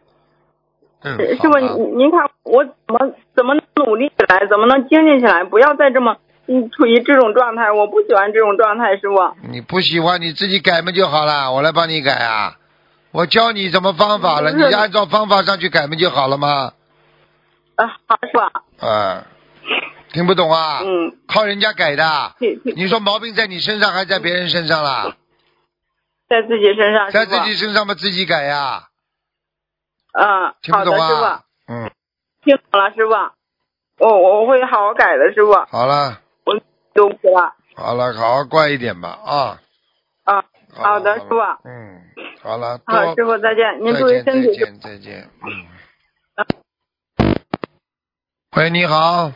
[1.02, 5.44] 嗯，师傅，您您看我怎么怎么能努力起来，怎么能精进起来？
[5.44, 9.36] 不要再这么嗯处于这种状态，我不喜欢这种状态，师傅。
[9.50, 12.58] 你不喜欢你自己改嘛就好了，我来帮你改啊。
[13.12, 16.74] 我教你什么方法了，不是你按照方法上去改不就好了吗？
[17.76, 18.86] 啊，好，师傅。
[18.86, 19.26] 啊，
[20.12, 20.82] 听不懂啊？
[20.84, 22.34] 嗯，靠人家改的。
[22.76, 25.16] 你说毛病在你身上还在别人身上啦？
[26.28, 28.88] 在自己身上，在自己身上嘛自己改呀，
[30.14, 31.00] 嗯，听不懂。
[31.00, 31.42] 啊？
[31.68, 31.92] 嗯，
[32.44, 33.14] 听懂了，师傅。
[34.00, 35.54] 我我会好好改的，师傅。
[35.54, 36.20] 好了
[36.94, 37.54] 对不起了。
[37.76, 39.60] 好了，好好乖一点吧啊。
[40.26, 41.36] 啊，好的，师傅。
[41.64, 42.02] 嗯，
[42.42, 44.56] 好了，好，师傅再见，您再注意见再身体。
[44.56, 45.66] 见再见，嗯。
[48.56, 49.32] 喂，你好，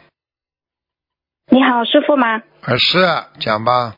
[1.50, 2.44] 你好，师傅吗？
[2.62, 3.00] 啊是
[3.40, 3.96] 讲吧，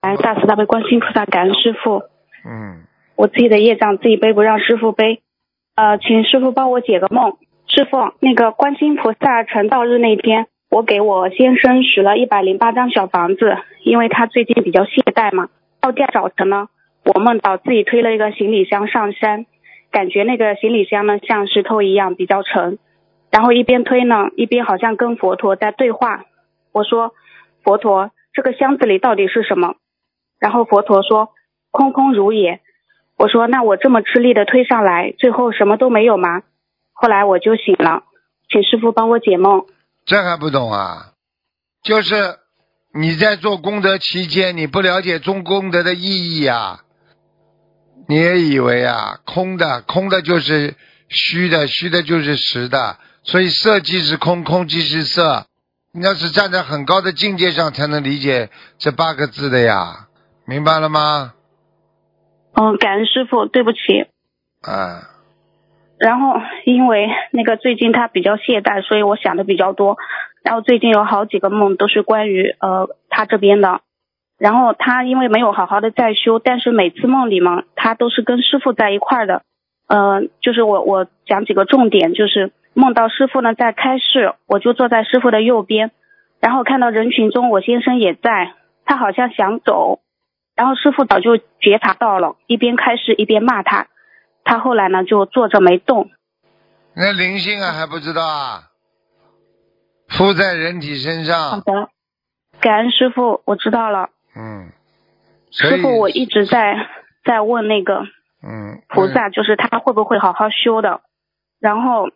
[0.00, 2.04] 哎大慈大悲观世音菩萨，感恩师傅。
[2.46, 2.86] 嗯，
[3.16, 5.22] 我自己的业障自己背，不让师傅背。
[5.74, 7.36] 呃，请师傅帮我解个梦。
[7.74, 15.48] 师傅，那个观音菩萨成道日那天，我给我先生许了一百零八张小房子，因为他最近比较懈怠嘛。
[15.80, 16.68] 到第二早晨呢，
[17.04, 19.46] 我梦到自己推了一个行李箱上山，
[19.90, 22.78] 感觉那个行李箱呢像石头一样比较沉，
[23.32, 26.26] 然后一边推呢，一边好像跟佛陀在对话。
[26.70, 27.12] 我说
[27.64, 29.74] ：“佛陀，这个箱子里到底是什么？”
[30.38, 31.30] 然后佛陀说
[31.72, 32.60] ：“空空如也。”
[33.18, 36.42] 我说：“那我这么吃力的推上来，最后什么都没有吗？”
[36.94, 38.04] 后来我就醒了，
[38.48, 39.66] 请师傅帮我解梦。
[40.06, 41.12] 这还不懂啊？
[41.82, 42.38] 就是
[42.94, 46.80] 你在做功德期间，你不了解中功德的意义啊，
[48.08, 50.76] 你也以为啊，空的空的就是
[51.08, 55.46] 虚的，虚的就是实的，所以色即是空，空即是色。
[55.92, 60.08] 你要是站在很高的境界上，才能理解这八个字的呀，
[60.46, 61.34] 明白了吗？
[62.54, 63.78] 嗯，感恩师傅，对不起。
[64.62, 65.08] 啊，
[65.98, 69.96] 然后因为那个最近他比较懈怠，所以我想的比较多。
[70.42, 73.80] 然后最近有好几个梦都是关于呃他这边的。
[74.36, 79.42] 然后他因为没有好好的在修，但是每次梦里嘛，他都是跟师傅在一块儿的。
[79.86, 85.92] 呃，就是我我讲几个重点，就是梦到师傅呢在开示，我就坐在师傅的右边，
[86.40, 88.52] 然后看到人群中我先生也在，
[88.84, 90.00] 他好像想走，
[90.56, 93.86] 然后师傅早就觉察到了，一边开示一边骂他，
[94.44, 96.10] 他后来呢就坐着没动。
[96.94, 98.70] 那灵性啊还不知道啊，
[100.08, 101.88] 附在人体身上好，的，
[102.60, 104.10] 感恩师傅，我知道了。
[104.36, 104.70] 嗯，
[105.50, 106.86] 师傅，我一直在
[107.24, 108.02] 在问那个
[108.42, 111.00] 嗯菩萨，就是他会不会好好修的。
[111.58, 112.10] 然后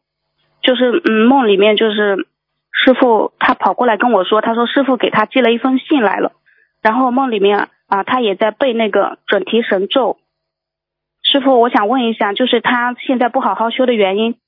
[0.62, 2.28] 就是嗯，梦里面就是
[2.70, 6.32] 师傅他跑过来跟我说，他说师傅给他寄了一封信来了。
[6.82, 10.18] 然后梦里面啊，他也在背那个准提神咒。
[11.30, 14.38] 师傅，我想问一下，就是他现在不好好修的原因，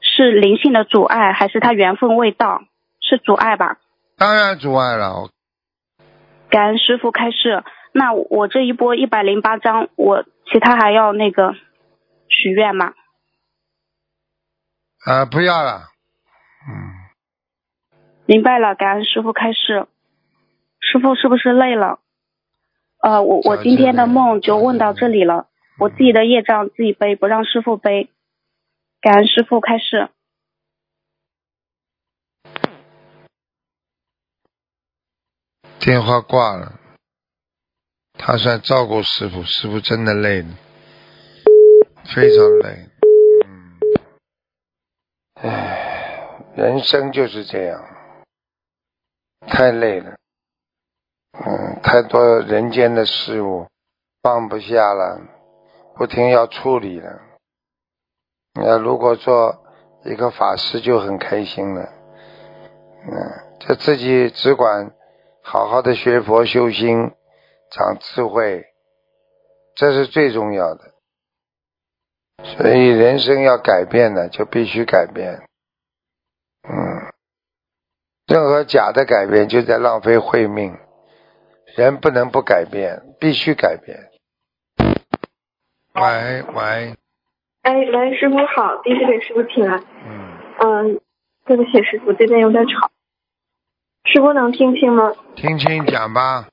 [0.00, 2.62] 是灵性的阻碍，还是他缘分未到？
[3.00, 3.78] 是阻碍吧？
[4.16, 5.30] 当然阻碍了，
[6.48, 7.62] 感恩师傅开示。
[7.92, 11.54] 那我这一波一百零八章，我其他还要那个
[12.28, 12.94] 许愿吗？
[15.06, 15.82] 啊不要了，
[16.66, 17.94] 嗯，
[18.26, 19.86] 明白了，感恩师傅开示。
[20.80, 22.00] 师傅是不是累了？
[23.00, 25.46] 呃，我我今天的梦就问到这里了，
[25.78, 28.10] 我自己的业障自己背，不让师傅背。
[29.00, 30.08] 感恩师傅开示。
[35.80, 36.80] 电话挂了，
[38.14, 40.48] 他算照顾师傅，师傅真的累了，
[42.06, 42.88] 非常累，
[43.44, 43.76] 嗯，
[45.34, 47.84] 唉，人生就是这样，
[49.46, 50.16] 太累了，
[51.32, 53.68] 嗯，太多人间的事物
[54.22, 55.20] 放不下了，
[55.96, 57.20] 不停要处理了。
[58.54, 59.64] 那如果做
[60.04, 61.88] 一个法师就很开心了，
[63.06, 64.92] 嗯，就自己只管
[65.42, 67.12] 好好的学佛修心，
[67.70, 68.64] 长智慧，
[69.74, 70.92] 这是最重要的。
[72.56, 75.42] 所以人生要改变的，就必须改变。
[76.68, 77.12] 嗯，
[78.26, 80.76] 任何假的改变就在浪费慧命。
[81.76, 84.10] 人不能不改变，必须改变。
[85.94, 86.94] 喂喂，
[87.62, 89.80] 哎，喂，师傅好，第一次给师傅请安。
[90.04, 90.18] 嗯，
[90.58, 91.00] 嗯，
[91.46, 92.90] 对不起，师傅这边有点吵，
[94.04, 95.12] 师傅能听清吗？
[95.36, 96.48] 听清讲吧。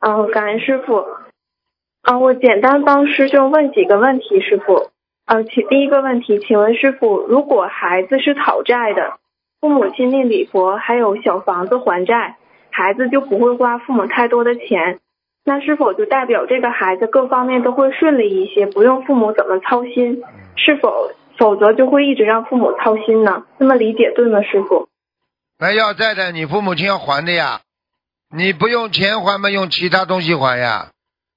[0.00, 1.04] 嗯，感恩师傅。
[2.00, 4.90] 啊，我简单帮师兄问几个问题，师傅。
[5.26, 9.18] 呃，请第一个问题，请问师傅，如果孩子是讨债的，
[9.60, 12.36] 父母亲念礼佛，还有小房子还债，
[12.70, 15.00] 孩子就不会花父母太多的钱，
[15.44, 20.22] 那是否就代表这个孩子各方面都会顺利一些，不用父母怎么操心？
[20.56, 23.44] 是否否则就会一直让父母操心呢？
[23.58, 24.88] 这么理解对吗，师傅？
[25.58, 27.60] 那要债的，你父母亲要还的呀。
[28.30, 30.88] 你不用钱还吗，用其他东西还呀，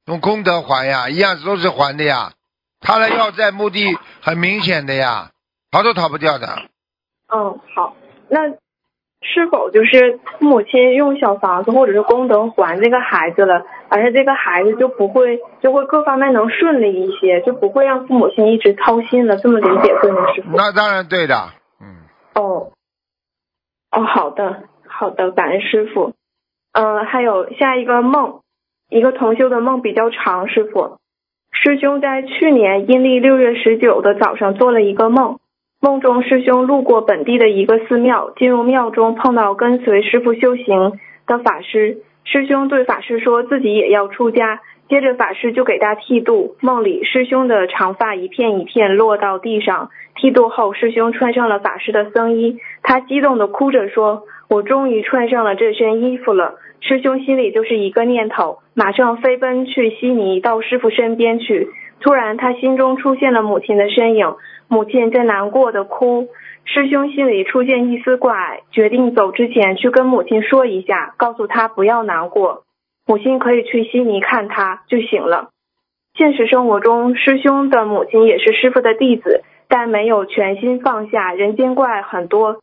[0.07, 2.31] 用功德还呀，一样都是还的呀。
[2.79, 5.31] 他的要债目的很明显的呀，
[5.69, 6.47] 逃都逃不掉的。
[7.27, 7.95] 嗯，好，
[8.29, 8.39] 那
[9.21, 19.37] 是否就是父母亲用小房子或者是功德还这个孩子了，而且这个孩子就不会就会各方面能顺利一些，就不会让父母亲一直操心了？
[19.37, 20.55] 这么理解对吗，师傅？
[20.55, 21.35] 那当然对的，
[21.81, 22.05] 嗯。
[22.35, 22.71] 哦，
[23.91, 26.13] 哦，好的，好的，感恩师傅。
[26.73, 28.41] 嗯，还有下一个梦，
[28.89, 30.97] 一个同修的梦比较长，师傅。
[31.51, 35.39] 师兄在去年阴历六月十九的早上做了一个梦，
[35.79, 40.93] 梦中师兄路过本地的一个寺庙，进入庙中碰到跟随师傅修行
[41.27, 61.67] 的法师，师兄对法师说自己也要出家，接着法师就给他剃度，梦里师兄的长发一片一片落到地上，剃度后师兄穿上了法师的僧衣，他激动的哭着说：“我终于穿上了这身衣服了。”师兄心里就是一个念头，马上飞奔去悉尼到师傅身边去。
[61.99, 64.35] 突然，他心中出现了母亲的身影，
[64.67, 66.29] 母亲在难过的哭。
[66.65, 72.63] 师兄心里出现一丝怪，决定走之前去跟母亲说一下，告诉她不要难过，
[73.05, 75.49] 母亲可以去悉尼看他就行了。
[76.15, 82.57] 现实生活中，师兄的母亲也是师傅的弟子，但没有全心放下，人间怪很多。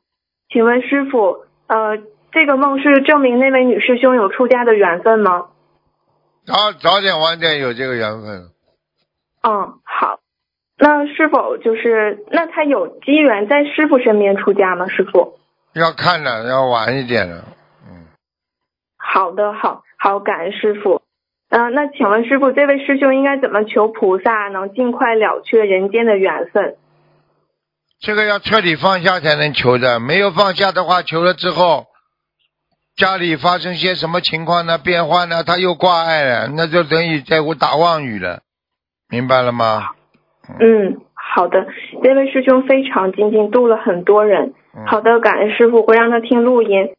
[0.52, 1.98] 请问师傅，呃。
[2.34, 5.46] 这个梦是证明那位女师兄有出家的缘分吗？
[6.44, 8.53] 早早点晚点有这个缘分。
[9.46, 10.20] 嗯，好。
[10.76, 14.88] 那是否就是那他有机缘在师傅身边出家吗？
[14.88, 15.38] 师傅
[15.74, 17.44] 要看的，要晚一点的。
[17.88, 18.06] 嗯。
[18.96, 21.02] 好的，好，好，感恩师傅。
[21.50, 26.76] 嗯，那请问师傅，这位师兄应该怎么求菩萨能尽快了却人间的缘分？
[28.00, 31.86] 这个要彻底放下才能求的，没有放下的话，求了之后。
[32.96, 34.78] 家里发生些什么情况呢？
[34.78, 35.42] 变化呢？
[35.42, 38.42] 他又挂碍了，那就等于在我打妄语了，
[39.14, 39.90] 明白了吗？
[40.58, 41.68] 嗯，好的。
[42.02, 44.54] 这位师兄非常精进，度了很多人。
[44.86, 46.90] 好的，感恩师傅，会让他听录音。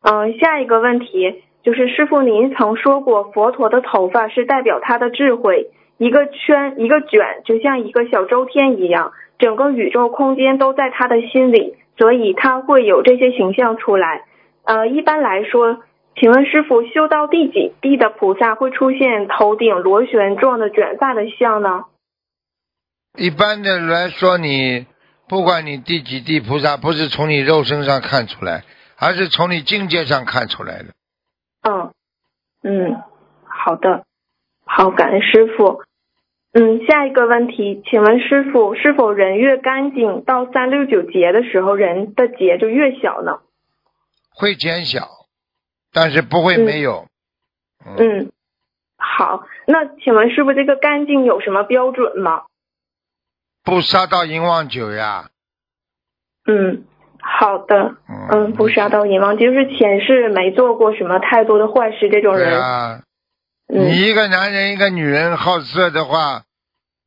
[0.00, 9.10] 嗯，下一个问题就是师傅，您曾说过佛陀的头发是代表他的智慧，一个圈一个卷，就像一个小周天一样，
[9.40, 14.22] 整个宇宙空间都在他的心里，所以他会有这些形象出来。
[14.64, 15.78] 呃，一般来说，
[16.18, 21.84] 请问师傅，修到第几地的菩萨会出现头顶螺旋状的卷发的像呢？
[23.18, 24.86] 一般的来说，你
[25.28, 28.64] 不管你第几地菩萨，不是从你肉身上看出来，
[28.98, 30.94] 而是从你境界上看出来的。
[31.62, 31.92] 嗯
[32.62, 33.02] 嗯，
[33.44, 34.04] 好的，
[34.64, 35.82] 好，感恩师傅。
[36.52, 43.40] 嗯，下一个问题，请问师傅，是否人越干净，到三六九节的时候，人的结就越小呢？
[44.34, 45.00] 会减小，
[45.96, 47.06] 但是不会没有。
[47.86, 48.30] 嗯，
[48.98, 52.42] 好，那请问师傅，这个干净有什么标准吗？
[53.64, 55.30] 不杀到淫妄酒呀。
[56.46, 56.84] 嗯，
[57.18, 57.94] 好的。
[58.30, 62.60] 嗯，不杀到淫妄，就是前世没做过什么太多的坏事，这种人。
[62.60, 63.00] 啊。
[63.66, 66.42] 你一个男人一个女人好色的话，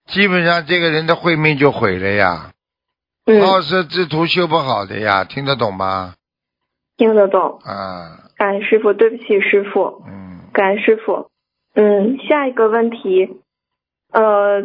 [0.08, 2.54] 基本上这个人的慧命就毁了呀。
[3.28, 3.40] 嗯。
[3.46, 6.16] 好色之徒修不好的呀，听得懂吗？
[6.98, 11.28] 听得懂啊，感恩师傅，对不起师傅，嗯，感恩师傅，
[11.76, 13.38] 嗯，下一个问题，
[14.14, 14.62] 呃，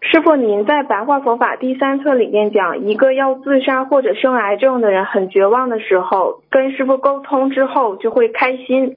[0.00, 8.96] 师傅您在白话佛法第三册里面讲，一个要自杀或者生癌症的人很绝望的时候，跟师傅沟通之后就会开心，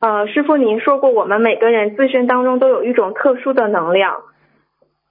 [0.00, 4.22] 呃，师傅您说过我们每个人自身当中都有一种特殊的能量，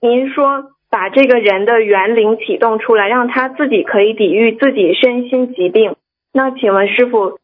[0.01, 5.95] 您说把这个人的元灵启动出来，让他自己可以抵御自己身心疾病。
[6.33, 7.37] 那请问师傅，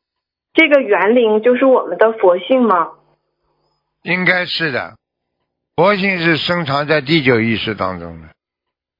[0.53, 2.89] 这个园林就是我们的佛性吗？
[4.03, 4.95] 应该是的，
[5.75, 8.27] 佛性是深藏在第九意识当中的。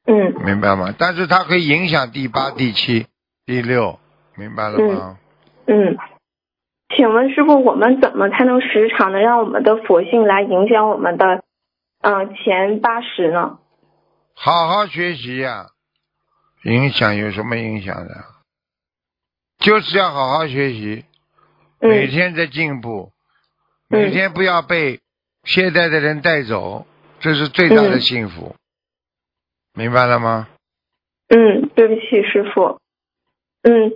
[0.06, 0.94] 嗯，明白吗？
[0.98, 3.08] 但是它可以影响第八、第七、
[3.46, 4.00] 第六，
[4.36, 5.18] 明白了吗？
[5.68, 5.98] 嗯，
[6.96, 11.44] 请问师傅，我们怎么才能时常的让我们的佛性来影响我们的
[12.02, 13.60] 嗯前八十呢？
[14.34, 15.68] 好好学习呀，
[16.64, 18.26] 影响有什么影响的？
[19.60, 21.06] 就是要好好学习，
[21.82, 23.12] 每天在进步，
[23.90, 25.00] 每天不要被
[25.44, 26.86] 现在的人带走，
[27.20, 28.56] 这是最大的幸福，
[29.74, 30.48] 明白了吗？
[31.28, 32.80] 嗯，对不起，师傅。
[33.64, 33.94] 嗯，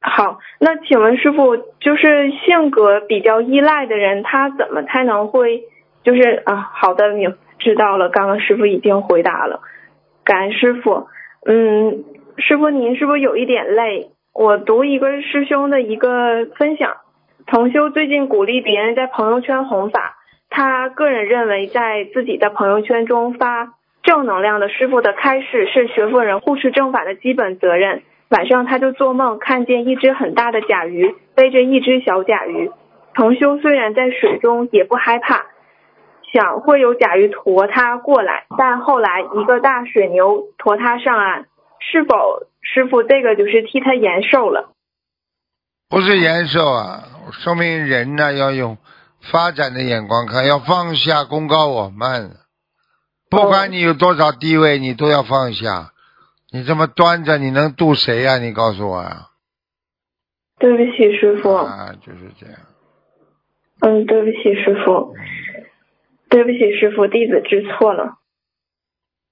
[0.00, 5.62] 好，那请问师傅，就是性格比较依赖的人，他怎么才能会，
[6.02, 9.62] 就是啊，好的，明知道了，刚刚师傅已经回答了，
[10.24, 11.08] 感恩师傅。
[11.44, 12.04] 嗯，
[12.38, 14.10] 师傅您是不是有一点累？
[14.38, 16.98] 我读一个师兄的一个分享，
[17.46, 20.18] 同修最近鼓励别人在朋友圈弘法，
[20.50, 23.72] 他个人认为在自己的朋友圈中发
[24.02, 28.02] 正能量的师傅的开示是学佛人护持正法的基本责任。
[28.28, 32.70] 晚上他就做梦，看见一只很大的甲鱼背着一只小甲鱼。
[33.14, 35.46] 同修虽然在水中也不害怕，
[36.30, 41.46] 想会有甲鱼驮他过来，但后来一个大水牛驮他上岸。
[41.78, 42.40] 是否
[42.74, 44.72] 师傅这个就是替他延寿了？
[45.88, 48.76] 不是延寿啊，说明人呢要用
[49.32, 52.30] 发展的眼光看，要放下功高我慢。
[53.30, 55.92] 不管你有多少地位，你都要放下。
[56.52, 58.38] 你这么端着，你能渡谁呀？
[58.38, 59.28] 你告诉我呀。
[60.58, 61.52] 对不起，师傅。
[61.52, 62.56] 啊，就是这样。
[63.80, 65.14] 嗯，对不起，师傅。
[66.28, 68.18] 对不起，师傅，弟子知错了。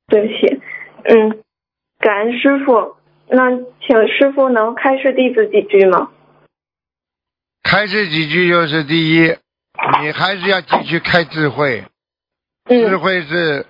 [0.07, 0.61] 对不起，
[1.05, 1.43] 嗯，
[1.99, 2.97] 感恩师傅。
[3.27, 3.51] 那
[3.81, 6.11] 请师傅能开示弟子几句吗？
[7.63, 9.37] 开示几句就是第一，
[10.03, 11.85] 你还是要继续开智慧。
[12.65, 12.89] 嗯。
[12.89, 13.67] 智慧是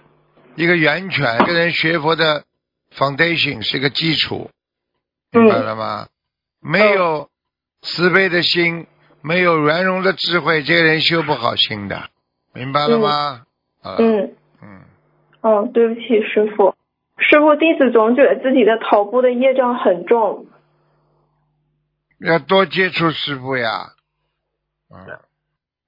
[0.57, 2.44] 一个源泉，跟人学佛的。
[2.96, 4.50] Foundation 是个基础，
[5.32, 6.07] 明白了吗？
[6.61, 7.28] 没有
[7.82, 8.86] 慈悲的心，
[9.20, 12.09] 没有圆融的智慧，这个人修不好心的，
[12.52, 13.46] 明白了吗？
[13.82, 14.82] 嗯嗯。
[15.40, 16.76] 哦，对不起，师傅。
[17.18, 20.46] 师傅，弟子总觉得自己的头部的业障很重。
[22.18, 23.68] 要多接触师傅呀。
[24.90, 25.18] 嗯。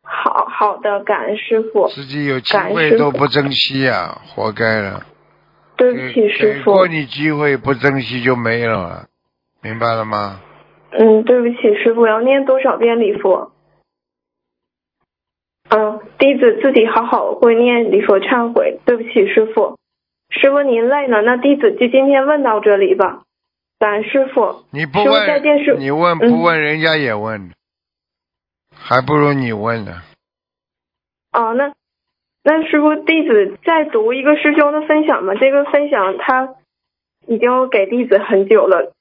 [0.03, 1.89] 好好的，感恩师傅。
[1.89, 5.05] 自己有机会都不珍惜呀，活该了。
[5.77, 6.71] 对不起，师傅。
[6.71, 9.09] 给过你机会不珍惜就没有了，
[9.63, 10.41] 明白了吗？
[10.93, 13.53] 嗯，对不起，师傅，要念多少遍礼佛？
[15.69, 18.79] 嗯，弟子自己好好会念礼佛忏悔。
[18.85, 19.77] 对不起，师傅。
[20.31, 23.23] 师傅您累了，那弟子就今天问到这里吧。
[23.79, 24.65] 感恩师傅。
[24.71, 25.43] 你不问，
[25.79, 27.51] 你问不问，人家也问，
[28.75, 30.03] 还不如你问呢。
[31.33, 31.73] 哦，那。
[32.49, 35.35] 那师傅，弟子再读一个师兄的分享吧？
[35.35, 36.55] 这个分享他
[37.27, 38.93] 已经给弟子很久了，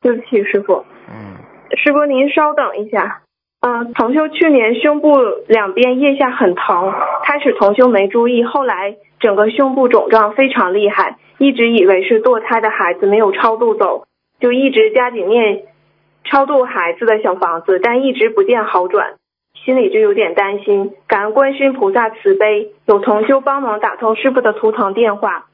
[0.00, 0.86] 对不起，师傅。
[1.08, 1.34] 嗯。
[1.76, 3.23] 师傅，您稍等一下。
[3.66, 5.16] 嗯，同修去年胸部
[5.48, 6.92] 两边腋下很疼，
[7.22, 14.04] 开始同修没注意，后来整个胸部肿胀非常厉害，一直以为是堕胎的孩子没有超度走，
[14.38, 15.62] 就一直加紧念
[16.24, 19.14] 超度孩子的小房子，但一直不见好转。
[19.64, 25.46] 心里就有点担心，感恩观世菩萨慈悲，有同修帮忙打通师傅的图腾电话。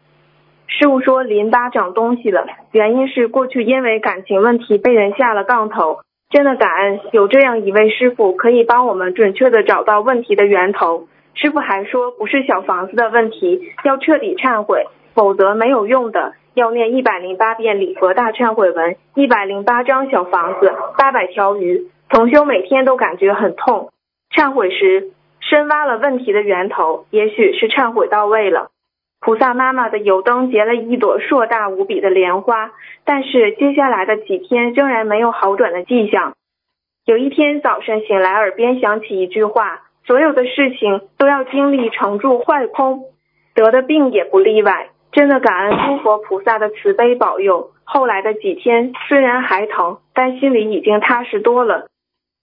[0.66, 6.00] 师傅说淋巴长东西了，原因是过去因为感情问题被人下了杠头。
[6.30, 11.08] 真的感恩有这样一位师傅，可以帮我们准确的找到问题的源头。
[11.34, 16.34] 师傅还说不是小房子的问题，要彻底忏悔，否则没有用的。
[16.54, 21.88] 要念一百零八遍礼佛大忏悔文，一百零八张小房子，八百条鱼。
[22.08, 23.90] 同修每天都感觉很痛。
[24.34, 28.70] 忏悔时，深挖了问题的源头，也许是忏悔到位了。
[29.20, 32.72] 菩萨妈妈的油灯结了一朵硕大无比的莲花，
[33.04, 36.34] 但是接下来的几天仍然没有好转的迹象。
[37.04, 43.04] 有一天早晨醒来，耳边响起一句话：所有的事情都要经历成住坏空，
[43.54, 44.88] 得的病也不例外。
[45.12, 47.72] 真的感恩诸佛菩萨的慈悲保佑。
[47.84, 51.88] 后来的几天虽然还疼，但心里已经踏实多了。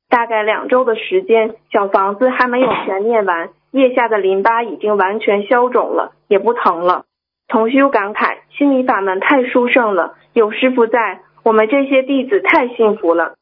[0.09, 7.05] 大概两周的时间，小房子还没有全念完，腋下的淋巴已经完全消肿了，也不疼了。
[7.47, 13.36] 同修感慨，心理法门太殊胜了，有师傅在，我们这些弟子太幸福了。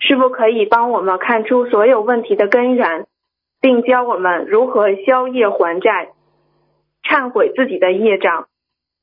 [0.00, 3.06] 师傅可以帮我们看出所有问题的根源，
[3.60, 6.08] 并教我们如何消业还债，
[7.04, 8.46] 忏悔自己的业障。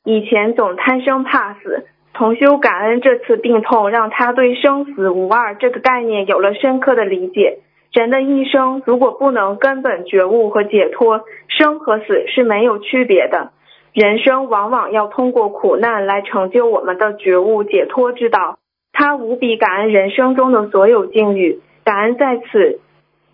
[0.03, 1.87] 以前总贪生怕死。
[2.11, 7.59] 同修感恩这次病痛，让他对生死无二这个概念有了深刻的理解。
[7.91, 13.51] 人的一生如果不能根本觉悟和解脱，生和死是没有区别的。
[13.93, 18.59] 人生往往要通过苦难来成就我们的觉悟解脱之道。
[18.91, 22.79] 他无比感恩人生中的所有境遇，感恩在此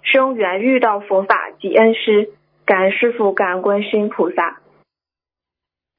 [0.02, 2.30] 生缘遇到佛法及恩师，
[2.66, 4.60] 感恩师父，感恩观世音菩萨。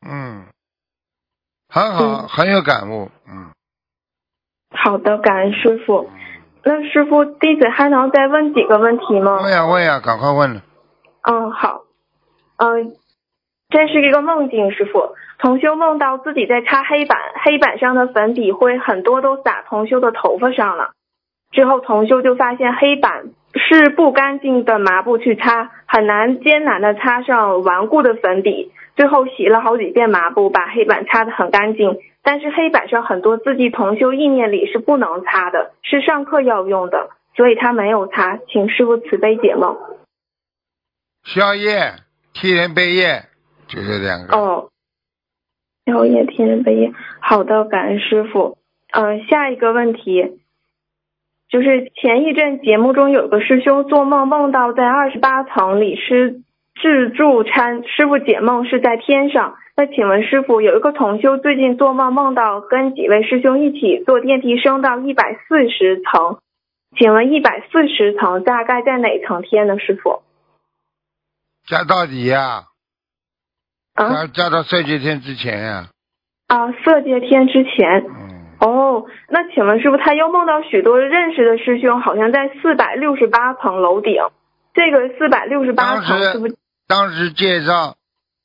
[0.07, 0.47] 嗯。
[1.69, 3.51] 很好，很有感悟，嗯。
[4.71, 6.09] 好的，感恩师傅。
[6.69, 9.39] 那师傅，弟子还能再问几个问题吗？
[9.41, 10.63] 问呀问呀，赶快问了。
[11.23, 11.83] 嗯，好。
[12.57, 12.91] 嗯，
[13.69, 15.15] 这是一个梦境，师傅。
[15.39, 20.91] 同修梦到自己在擦黑板，黑板上的粉笔灰很多都洒同修的头发上了。
[21.53, 28.73] 之后同修就发现黑板是不干净的麻布去擦，很难艰难的擦上顽固的粉底。
[28.97, 31.99] 最后洗了好几遍抹布，把黑板擦得很干净。
[32.23, 39.77] 但是黑板上很多字迹，同修意念里是不能擦的，是上课要用的，所以他没有擦，请师傅慈悲解梦。
[41.23, 41.95] 宵夜、
[42.33, 43.27] 替人背业，
[43.69, 44.37] 就这两个。
[44.37, 44.71] 哦，
[45.85, 48.59] 宵夜替人背业，好的，感恩师傅。
[48.93, 50.41] 嗯、下一个问题，
[51.49, 56.41] 就是前一阵节目中有个师兄做梦梦到在二十八层里是
[56.81, 59.57] 自助餐，师傅解梦是在天上。
[59.77, 66.39] 那请问师傅，有一个同修最近做梦梦到跟几位师兄一起坐电梯升到一百四十层，
[66.97, 69.79] 请问一百四十层大概在哪层天呢？
[69.79, 70.23] 师傅？
[71.67, 72.65] 加到底呀、
[73.95, 75.89] 啊加加到色界天之前呀、
[76.49, 78.05] 啊，色界天之前。
[78.07, 84.15] 嗯，哦，那请问师傅，他又梦到许多认识的师兄，好像在四百六十八层楼顶。
[84.75, 86.57] 这个四百六十八层是不时
[86.89, 87.97] 当时介绍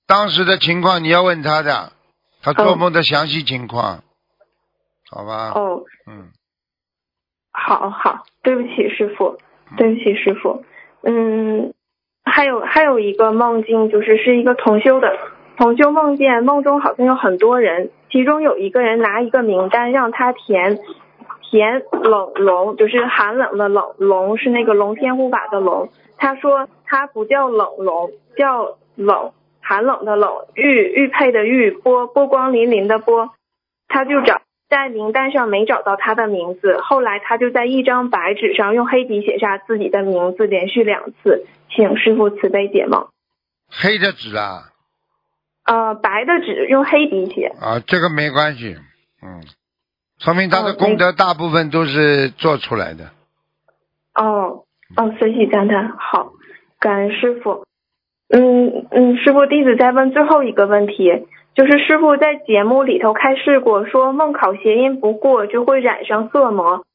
[0.08, 1.92] 当时的情况，你要问他的，
[2.42, 4.04] 他做梦的详细情况，
[5.10, 5.52] 好吧？
[5.56, 6.32] 哦，嗯，
[7.52, 9.38] 好好，对不起师傅，
[9.78, 10.64] 对不起师傅。
[11.04, 11.74] 嗯，
[12.24, 15.12] 还有还有一个梦境，就是是一个同修的，
[15.58, 20.80] 同修梦见梦中好像有很多人，其中有一个人拿一个名单让他填，
[21.50, 25.90] 填冷龙，就是寒冷的冷龙，是那个龙天护法的龙。
[26.18, 29.32] 他说他不叫冷龙，叫冷，
[29.62, 33.30] 寒冷的冷，玉玉佩的玉，波波光粼粼的波。
[33.88, 43.08] 他就找在名单上没找到他的名字，后来他就在一张白纸上用黑笔写下自己的名字，连续两次，请师傅慈悲解梦。
[43.70, 44.64] 黑的纸啊，
[45.64, 47.56] 呃，白的纸用黑笔写。
[47.62, 48.76] 啊，这个没关系，
[49.24, 49.42] 嗯，
[50.20, 53.12] 说明他的哦功德大部分都是做出来的。
[54.14, 54.66] 哦
[54.98, 56.34] 哦，随喜赞叹，好，
[56.82, 57.64] 感恩师傅。
[58.28, 66.86] 嗯嗯，师傅弟子再问最后一个问题，就是师傅在节目里头开示过，说梦考谐音不过就会染上色魔。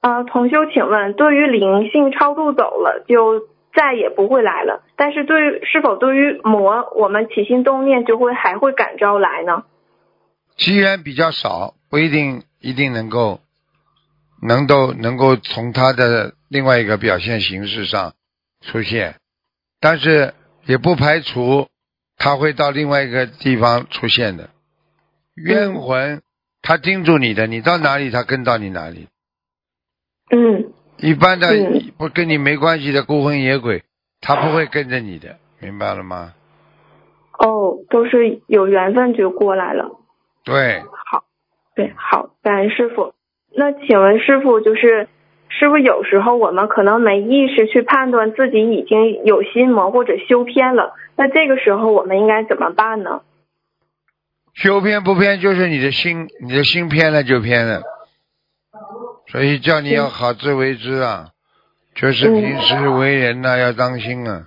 [0.00, 3.40] 呃，同修，请问，对于灵性超度走了就
[3.74, 9.64] 再也不会来了，但是对于是否对于魔，我们起心动念就会还会感召来呢？
[10.56, 13.40] 机缘比较少，不一定一定能够
[14.42, 18.12] 能够能够从他的另外一个表现形式上
[18.60, 19.14] 出现，
[19.82, 20.32] 但是
[20.64, 21.68] 也不排除
[22.16, 24.48] 他会到另外一个地方出现的。
[25.34, 26.22] 冤魂
[26.62, 29.08] 他盯住你的，你到哪里他跟到你哪里。
[30.30, 33.82] 嗯一般的嗯不跟你没关系的孤魂野鬼，
[34.20, 36.32] 他不会跟着你的，明白了吗？
[37.38, 39.98] 哦，都是有缘分就过来了。
[40.44, 40.80] 对，
[41.10, 41.24] 好，
[41.74, 43.14] 对，好，感恩师傅。
[43.56, 45.08] 那请问师傅，就是
[45.58, 53.22] 师傅有时候我们可能没意识去判断自己已经有心魔或者修偏了，那这个时候我们应该怎么办呢？
[54.54, 57.82] 修偏不偏就是你的心，你的心偏了就偏了，
[59.28, 61.28] 所以叫你要好自为之啊，
[61.94, 64.46] 就是嗯平时为人呐、要当心啊。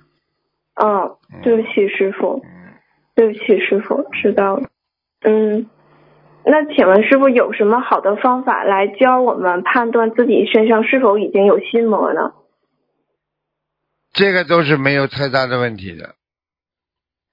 [0.74, 2.44] 嗯，对不起师傅，
[3.14, 4.68] 对不起师傅，知道了。
[5.24, 5.66] 嗯，
[6.48, 12.34] 那请问师傅有什么好的方法来教我们判断自己身上是否已经有心魔呢？
[14.12, 16.14] 这个都是没有太大的问题的。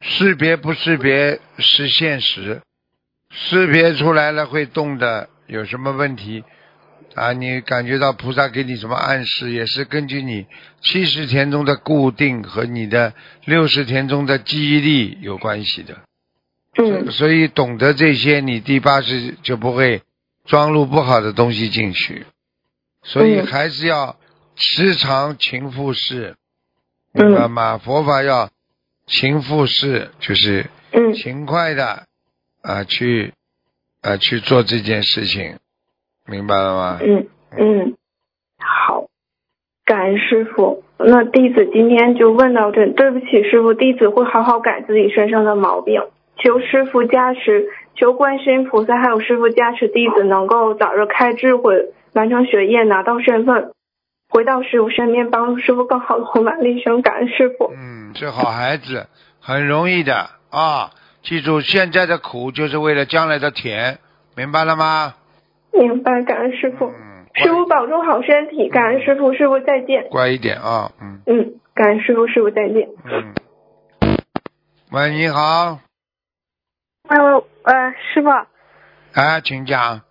[0.02, 2.62] 识别不识别是现实，
[3.30, 6.44] 识别出来了会动的，有什么问题
[7.14, 7.34] 啊？
[7.34, 10.48] 你感觉到菩萨给你什么暗示，也是根据你
[10.82, 13.14] 七十天中的固定和你的
[13.46, 16.02] 六十天中的记忆力有关系的。
[16.76, 20.02] 嗯所以懂得这些，你第八识就不会
[20.46, 22.26] 装入不好的东西进去。
[23.04, 24.16] 所以嗯还是要
[24.56, 26.36] 时常勤复事，
[27.14, 27.78] 嗯明白吗？
[27.78, 28.50] 佛法要
[29.06, 32.08] 勤复试，就是嗯勤快的
[32.62, 33.34] 啊去
[34.02, 35.60] 啊去做这件事情，
[36.26, 37.00] 明白了吗？
[37.02, 37.98] 嗯嗯，
[38.58, 39.08] 好，
[39.86, 40.84] 感恩师傅。
[40.98, 46.02] 那弟子今天就问到这，对不起师傅，弟子会好好改自己身上的毛病，
[46.38, 53.72] 求师傅加持，求观世音菩萨还有师傅加持，弟子能够早日开智慧，完成学业，拿到身份，
[54.30, 57.02] 回到师傅身边，帮助师傅更好的弘法利生。
[57.02, 57.72] 感恩师傅。
[57.74, 59.08] 嗯，是好孩子，
[59.40, 60.92] 很容易的啊！
[61.22, 64.00] 记住，现在的苦就是为了将来的甜，
[64.36, 65.14] 明白了吗？
[65.72, 66.88] 明白，感恩师傅。
[66.88, 70.08] 嗯，师傅保重好身体，感恩师傅，师傅再见。
[70.10, 72.90] 乖一点啊，嗯嗯，感恩师傅，师傅再见。
[73.06, 73.34] 嗯。
[74.92, 75.80] 喂，你好，
[77.10, 78.30] 呃呃，师傅，
[79.14, 80.02] 哎，请讲。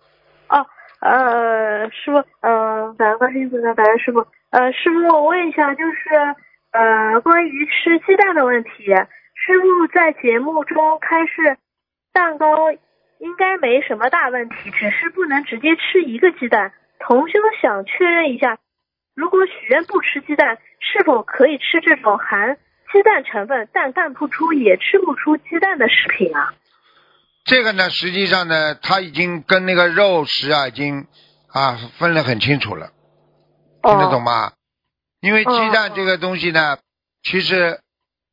[0.47, 0.65] 哦
[0.99, 4.27] 呃，师傅，呃，感恩观世音菩萨，感恩师傅。
[4.51, 6.35] 呃，师傅，我问一下，就是
[6.71, 11.57] 呃，关于吃鸡蛋的问题，师傅在节目中开示，
[12.13, 16.73] 蛋糕应该没什么大问题，只是不能直接吃一个鸡蛋。
[16.99, 18.59] 同修想确认一下，
[19.15, 22.57] 如果许愿不吃鸡蛋，是否可以吃这种含
[22.91, 26.53] 鸡蛋成分但干不出也吃不出鸡蛋的食品啊？
[27.45, 31.07] 这个呢，实际上呢，它已经跟那个肉食啊，已经
[31.47, 32.91] 啊分得很清楚了，
[33.81, 34.53] 听得懂吗？
[35.19, 36.77] 因为鸡蛋这个东西呢，
[37.21, 37.79] 其实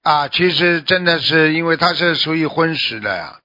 [0.03, 3.41] 啊，其实真的是因为它是属于荤食的呀，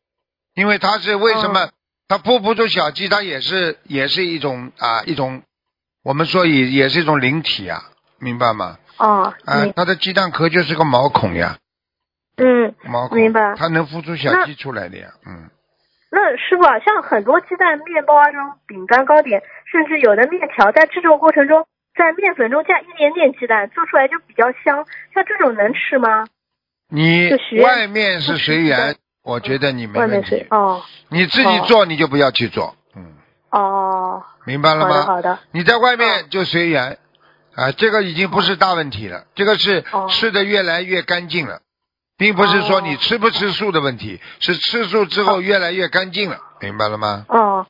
[0.54, 1.70] 因为它是为什么
[2.08, 5.42] 它孵不出小鸡，它也是也是一种啊一种，
[6.04, 7.90] 我们说也也是一种灵体啊，
[8.20, 8.78] 明白吗？
[8.98, 11.58] 哦，啊，它的鸡蛋壳就是个毛孔呀，
[12.38, 13.56] 嗯，毛孔，明白。
[13.58, 15.50] 它能孵出小鸡出来的呀，嗯。
[16.12, 21.66] 那师傅啊，像很多鸡蛋、面包啊这种饼干、糕点，甚至有的面条，在制作过程中，
[21.98, 24.86] 在面粉中加一点点鸡蛋，做出来就比较香。
[25.14, 26.26] 像这种能吃吗？
[26.88, 27.30] 你
[27.64, 30.48] 外面是随缘，我觉得你没问外面是题。
[30.50, 33.16] 哦你自己做你就不要去做，嗯，
[33.50, 34.90] 哦，明白了吗？
[34.90, 35.40] 好的好的。
[35.52, 36.98] 你在外面就随缘，
[37.56, 41.62] 啊，这个已经不是大问题了，这个是哦吃的越来越干净了，
[42.18, 47.26] 并不是说你吃不吃素的问题，是吃素之后越来越干净了，明白了吗？
[47.28, 47.66] 哦，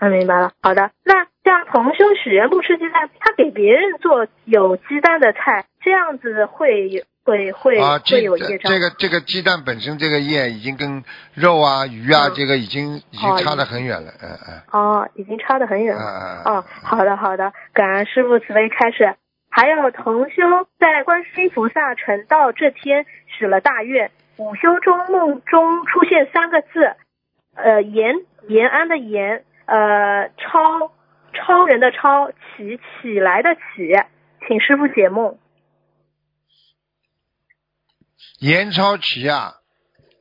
[0.00, 0.52] 那明白了。
[0.62, 16.02] 好的，那像同修许愿不吃鸡蛋，他给别人做有鸡蛋的菜，这样子会会会、啊，会鸡有业障这个这个鸡蛋本身这个业已经跟肉啊鱼啊、嗯这个已经已经哦差得很远了，嗯嗯哦，已经差得很远了。
[16.02, 16.56] 嗯嗯。
[16.56, 19.14] 哦，好的好的，感恩师傅慈悲开示。
[19.56, 20.42] 还有同修
[20.80, 26.96] 在观世音菩萨成道这天许了大愿，午休中梦中出现三个字，
[27.54, 28.16] 呃，延
[28.48, 30.90] 延安的延，呃，超
[31.32, 33.60] 超人的超，起起来的起，
[34.48, 35.38] 请师傅解梦。
[38.40, 39.52] 严超奇啊，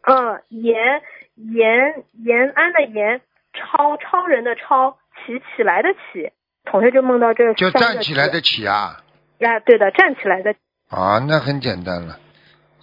[0.04, 1.02] 嗯，延
[1.34, 3.22] 延延安的延，
[3.52, 6.32] 超超人的超，起起来的起，
[6.66, 9.00] 同学就梦到这就站起来的起啊。
[9.40, 10.56] 呀，对的，站起来的。
[10.90, 12.20] 啊，那很简单了。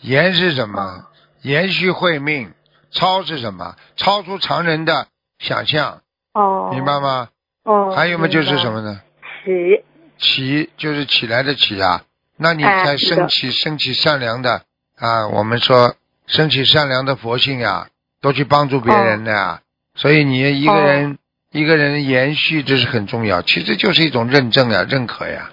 [0.01, 1.07] 延是什哦么？
[1.43, 2.53] 延续慧命。
[2.93, 3.77] 超是什么？
[3.97, 5.07] 超出常人的
[5.39, 6.03] 想象，
[6.35, 7.29] 哦，明白吗？
[7.63, 8.81] 哦，还有嘛，就是什么？
[8.83, 9.01] 呢？
[9.45, 9.85] 起，
[10.19, 12.03] 起就是起来的起啊，
[12.37, 14.63] 那你才升起升起善良的
[14.97, 15.29] 啊。
[15.29, 15.95] 我们说
[16.27, 17.87] 升起善良的佛性呀，
[18.21, 19.61] 多去帮助别人的呀。
[19.95, 21.19] 所以你一个哦人、
[21.53, 23.41] 一个人延续，这是很重要。
[23.43, 25.53] 其实就是一种认证呀，认可呀，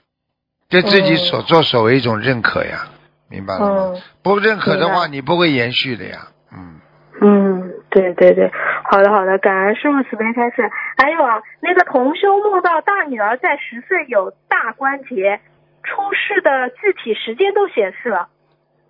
[0.70, 2.88] 对自己嗯所作所为一种认可呀，
[3.30, 3.94] 明白了吗？
[3.96, 6.28] 嗯不认可的话，你不会延续的呀。
[6.52, 6.82] 嗯，
[7.22, 8.52] 嗯，对对对，
[8.84, 10.70] 好的好的，感恩师傅慈悲开示。
[10.98, 15.40] 还有啊，那个同修梦到大女儿在十岁有大关节，
[15.84, 18.28] 出世的具体时间都显示了。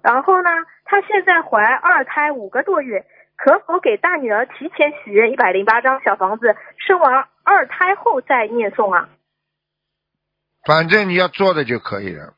[0.01, 0.49] 然后呢，
[0.85, 3.05] 她现在怀二胎五个多月，
[3.37, 9.09] 可否给大女儿提前许愿一百零八张小房子，生完二胎后再念诵啊？
[10.67, 12.33] 反正你要做的就可以了。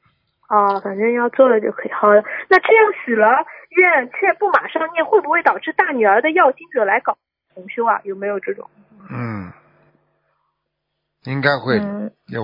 [0.49, 1.91] 哦，反正要做了就可以。
[1.91, 3.27] 好的，那这样许了
[3.69, 7.17] 愿却不马上念，会不会导致大女儿的要经者来搞
[7.55, 7.99] 重修啊？
[8.03, 8.69] 有没有这种？
[9.11, 9.51] 嗯，
[11.25, 11.79] 应该会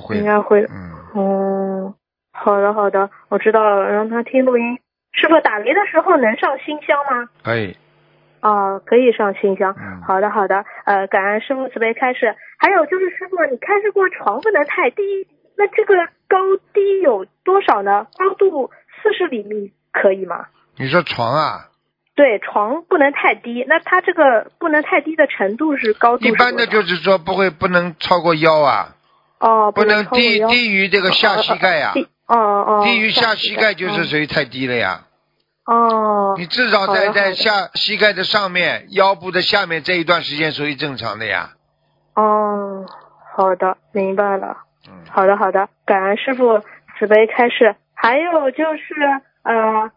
[0.02, 0.18] 会。
[0.18, 0.68] 应该会的。
[0.72, 1.96] 嗯，哦，
[2.32, 4.80] 好的好的，我知道了，让他听录音。
[5.14, 7.30] 师傅打雷的时候能上新香吗？
[7.44, 7.78] 可以。
[8.42, 9.74] 哦，可以上新香。
[9.80, 12.36] 嗯好的好的，呃，感恩师傅慈悲开示。
[12.60, 15.28] 还有就是师傅，你开示过床不能太低，
[15.58, 15.94] 那这个
[16.28, 16.38] 高
[16.74, 18.08] 低有多少呢？
[18.18, 20.48] 高度四十厘米可以吗？
[20.78, 21.70] 你说床啊，
[22.16, 28.96] 对，床不能太低，那它这个不能太低的程度是高度一般的就是说不会不能超过腰啊，
[29.40, 35.02] 哦，不能低低于这个下膝盖呀、低哦哦，低于下膝盖就是嗯属于太低了呀。
[35.66, 41.52] 哦你至少在在下膝盖的上面、腰部的下面这一段时间属于正常的呀。
[42.16, 42.86] 哦，
[43.36, 44.65] 好的，明白了。
[44.88, 46.60] 嗯，好的好的，感恩师傅
[46.98, 47.76] 慈悲开示。
[47.94, 48.94] 还有就是
[49.44, 49.54] 呃，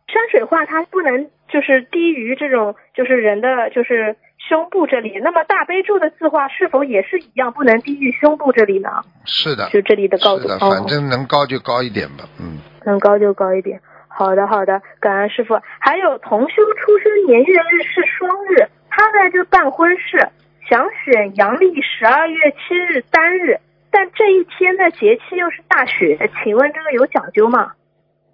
[0.07, 8.89] 山水画它不能就是低于这种就是人的就是胸部这里，那么大悲咒的字画是否也是一样，不能低于胸部这里呢？
[9.25, 12.25] 是的，就这里的高度，是的，哦反正能高就高一点吧。
[12.41, 13.81] 嗯，能高就高一点。
[14.07, 15.61] 好的，好的，感恩师傅。
[15.81, 20.29] 还有同修出生年月日是双日，他在这办婚事，
[20.69, 23.61] 想选阳历十二月七日单日，
[23.91, 27.73] 但这一天的节气又是大雪，请问这个有讲究吗？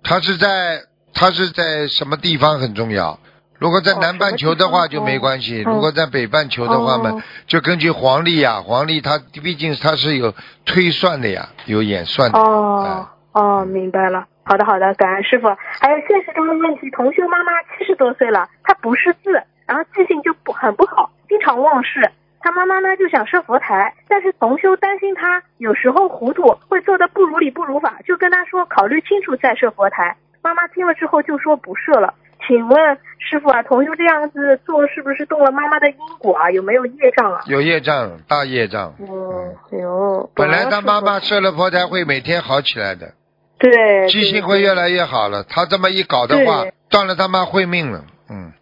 [0.03, 0.83] 它是在
[1.15, 3.19] 它是在什么地方很重要？
[3.59, 10.35] 如果在南半球的话就没关系，哦如果在北半球的话嘛哦，就根据黄历呀，黄历它毕竟它是有
[10.67, 12.39] 推算的呀，有演算的。
[12.39, 14.27] 哦哦，明白了。
[14.45, 15.49] 好的好的，感恩师傅。
[15.81, 19.31] 还有现实中的问题，同修妈妈七十多岁了，她不识字，
[19.67, 22.11] 然后记性就不很不好，经常忘事。
[22.45, 30.19] 她妈妈呢就想设佛台，但是同修担心他有时候糊涂，会做的不如理不如法，就跟他说考虑清楚再设佛台。
[30.43, 32.13] 妈妈听了之后就说不设了。
[32.47, 36.51] 请问师傅啊，同修这样子做是不是动了妈妈的因果啊？
[36.51, 37.41] 有没有业障啊？
[37.47, 38.93] 有业障，大业障。
[39.01, 40.29] 嗯，有。
[40.35, 43.15] 本来他妈妈设了佛台会每天好起来的，
[43.59, 45.45] 对记性会越来越好了。
[45.45, 48.05] 他这么一搞的话，断了他妈慧命了。
[48.29, 48.53] 嗯，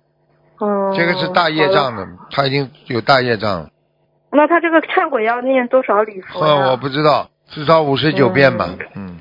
[0.62, 3.68] 嗯，这个是大业障的，他已经有大业障了。
[4.30, 6.54] 那他这个忏悔要念多少礼佛呀？
[6.54, 8.68] 呃，我不知道，至少五十九遍吧。
[8.94, 9.18] 嗯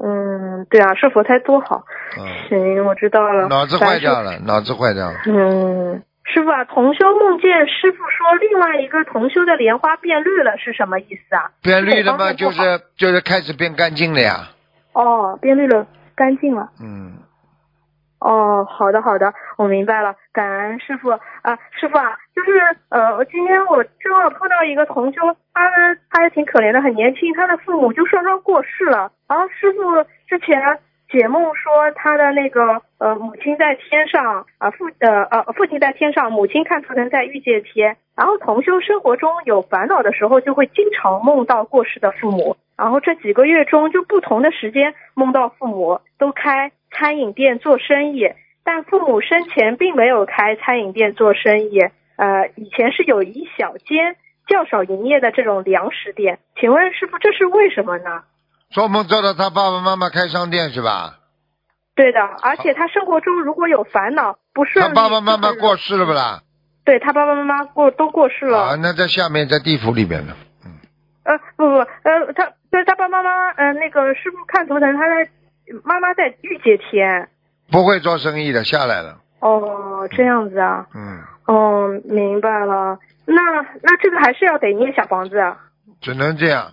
[0.00, 1.84] 嗯，对啊，是佛台多好。
[2.18, 3.48] 嗯，行，我知道了。
[3.48, 5.18] 脑子坏掉了，脑子坏掉了。
[5.26, 11.50] 嗯，师傅啊，同修梦见师傅说另外一个同修的莲花变绿了，是什么意思啊？
[11.62, 14.48] 变绿了吗，就是就是开始变干净了呀。
[14.92, 16.70] 哦，变绿了，干净了。
[16.80, 17.12] 嗯，
[18.20, 21.10] 哦，好的好的，我明白了，感恩师傅。
[21.10, 22.58] 啊，师傅啊，就是
[22.88, 25.20] 呃，我今天我正好碰到一个同修，
[25.54, 29.80] 他呢他也挺可怜的，很年轻，他的父母就双双过世了，然后师傅
[30.26, 30.78] 之前
[31.10, 48.30] 解梦说他的那个呃母亲在天上啊、父呃呃父亲在天上，母亲看图腾在御界天，然后同修生活中有烦恼的时候，就会经常梦到过世的父母，然后这几个月中就不同的时间梦到父母都开餐饮店做生意，
[48.62, 51.80] 但父母生前并没有开餐饮店做生意，
[52.16, 54.16] 呃，以前是有一小间
[54.46, 58.22] 较少营业的这种粮食店，请问师傅这是为什么呢？
[58.70, 61.18] 做梦做到他爸爸妈妈开商店是吧？
[61.96, 66.42] 对的，而且他生活中如果有烦恼不顺利，他爸爸妈妈过世了不啦？
[66.84, 68.58] 对他爸爸妈妈过都过世了。
[68.58, 70.36] 啊，那在下面在地府里边呢。
[71.24, 75.30] 呃，不不，呃，他对他爸爸妈妈，呃，那个师傅看图腾，他在
[75.84, 77.28] 妈妈在御姐天。
[77.70, 79.18] 不会做生意的，下来了。
[79.40, 80.86] 哦，这样子啊。
[80.94, 82.98] 嗯，哦，明白了。
[83.26, 83.34] 那
[83.82, 85.56] 那这个还是要得念小房子啊。
[86.00, 86.72] 只能这样。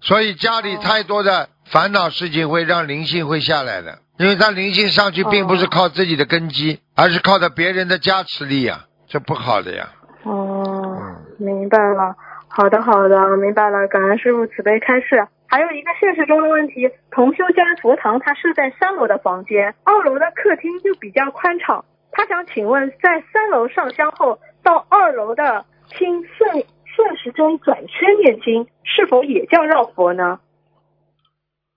[0.00, 9.88] 所以家哦里太多的烦恼事情会让灵性会下来的，因为他灵性上去并不是靠自己的根基，而是靠着别人的加持力呀，这不好的呀。
[10.22, 10.96] 哦，
[11.38, 12.14] 明白了。
[12.48, 13.88] 好的，好的，明白了。
[13.88, 15.26] 感恩师傅慈悲开示。
[15.48, 21.84] 还有一个现实中的问题，同修家佛堂它设在三楼的房间，二楼的客厅就比较宽敞。
[22.12, 30.40] 他想请问，在三楼上香后，到二楼的听顺顺时针转圈念经，是否也叫绕佛呢？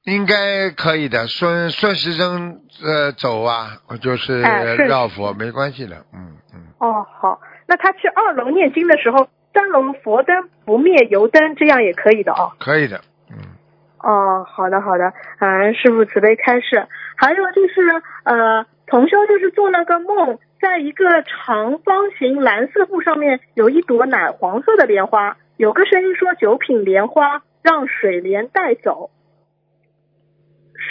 [0.03, 12.53] 应该可以的，顺顺时针呃走啊，就是绕佛，没关系的，嗯嗯，哦，好，那他去二楼念经的时候，三楼佛灯不灭油灯，这样也可以的哦。
[12.59, 13.01] 可以的。
[13.99, 16.87] 哦，好的好的，嗯，师傅慈悲开示。
[17.15, 29.09] 还有就是呃，同修就是做了个梦，在一个长方形蓝色布上面有一朵奶黄色的莲花，有个声音说九品莲花让水莲带走，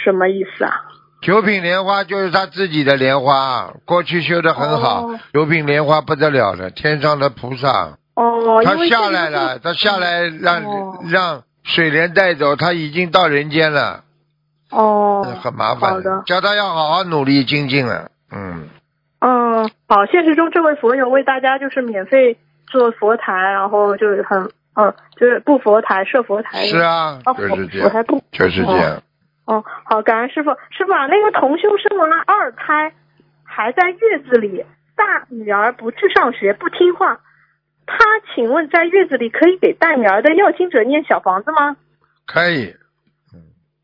[0.03, 0.85] 什么意思啊？
[1.21, 5.19] 九品莲花就是他自己的莲花，过去修的很好，哦。
[5.33, 10.99] 九品莲花不得了了，天上的菩萨，哦，他下来了，他下来让、哦。
[11.11, 14.03] 让水莲带走，他已经到人间了，
[14.71, 18.67] 哦，很麻烦好的叫他要好好努力精进了，嗯，
[19.19, 26.65] 嗯，好，现实中这位佛友为大家就是免费做佛台，然后就是很嗯，就是布佛台设佛台。
[26.65, 29.01] 是啊，哦就是这样，佛台布就是这样。
[29.45, 30.51] 哦，好，感恩师傅。
[30.71, 32.93] 师傅啊，那个同修生完了二胎，
[33.43, 34.63] 还在月子里，
[34.95, 37.19] 大女儿不去上学，不听话。
[37.89, 41.75] 他请问，在月子里可以给大女儿的要经者念小房子吗？
[42.25, 42.75] 可以，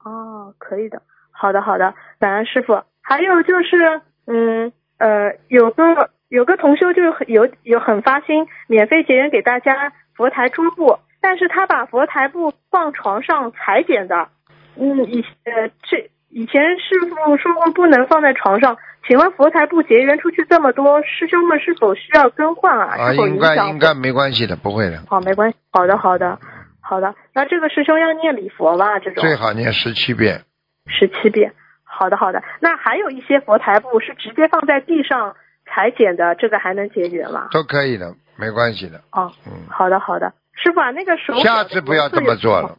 [0.04, 1.02] 哦，可以的。
[1.32, 2.84] 好的，好的，感恩师傅。
[3.02, 14.30] 还有就是，嗯呃，有个有个同修就很有有很发心，免费结缘给大家佛台桌布，但是他把佛台布放床上裁剪的。
[14.78, 18.78] 嗯，以呃这以前师傅说过不能放在床上，
[19.08, 22.94] 请问佛台布结缘出去这么多，师兄们是否需要更换啊？
[23.00, 23.40] 啊，应？
[23.40, 25.58] 该应该没关系的，不会的，好，没关系。
[25.72, 26.38] 好的，好的，
[26.82, 27.16] 好的。
[27.34, 29.00] 那这个师兄要念礼佛吧？
[29.00, 30.42] 这种最好念十七遍。
[30.88, 31.54] 十七遍。
[31.86, 32.44] 好的，好的。
[32.60, 37.48] 那还有一些佛台布是直接放在地上裁剪的，这个还能结缘吗？
[37.52, 38.98] 都可以的，没关系的。
[39.14, 40.34] 哦，嗯，好的，好的。
[40.62, 42.76] 师傅啊，那个手表下次不要这么做了。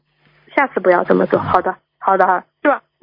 [0.55, 1.41] 下次不要这么做。
[1.41, 2.45] 好的，好的？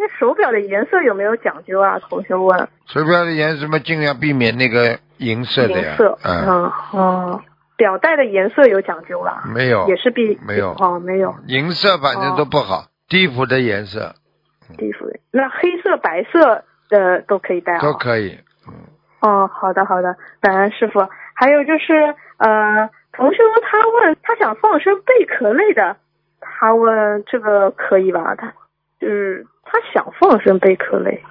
[0.04, 1.98] 那手表的颜色有没有讲究啊？
[2.00, 2.68] 同学问。
[2.88, 5.92] 手表的颜色嘛，尽量避免那个银色的呀。
[5.92, 7.42] 银色，嗯，嗯哦，
[7.78, 9.44] 表带的颜色有讲究吧？
[9.56, 14.14] 没有也是避没有哦，没有银色反正都不好，地府的颜色
[14.78, 15.18] 地府的。
[15.32, 17.80] 那黑色、白色的都可以戴啊？
[17.82, 18.38] 都可以。
[18.68, 18.74] 嗯
[19.22, 21.00] 哦，好的好的，感恩师傅。
[21.34, 25.96] 还有就是呃，同学他问他想放生贝壳类的，
[26.42, 28.36] 他问这个可以吧？
[28.36, 28.54] 他
[29.04, 31.22] 就是他想放生贝壳类，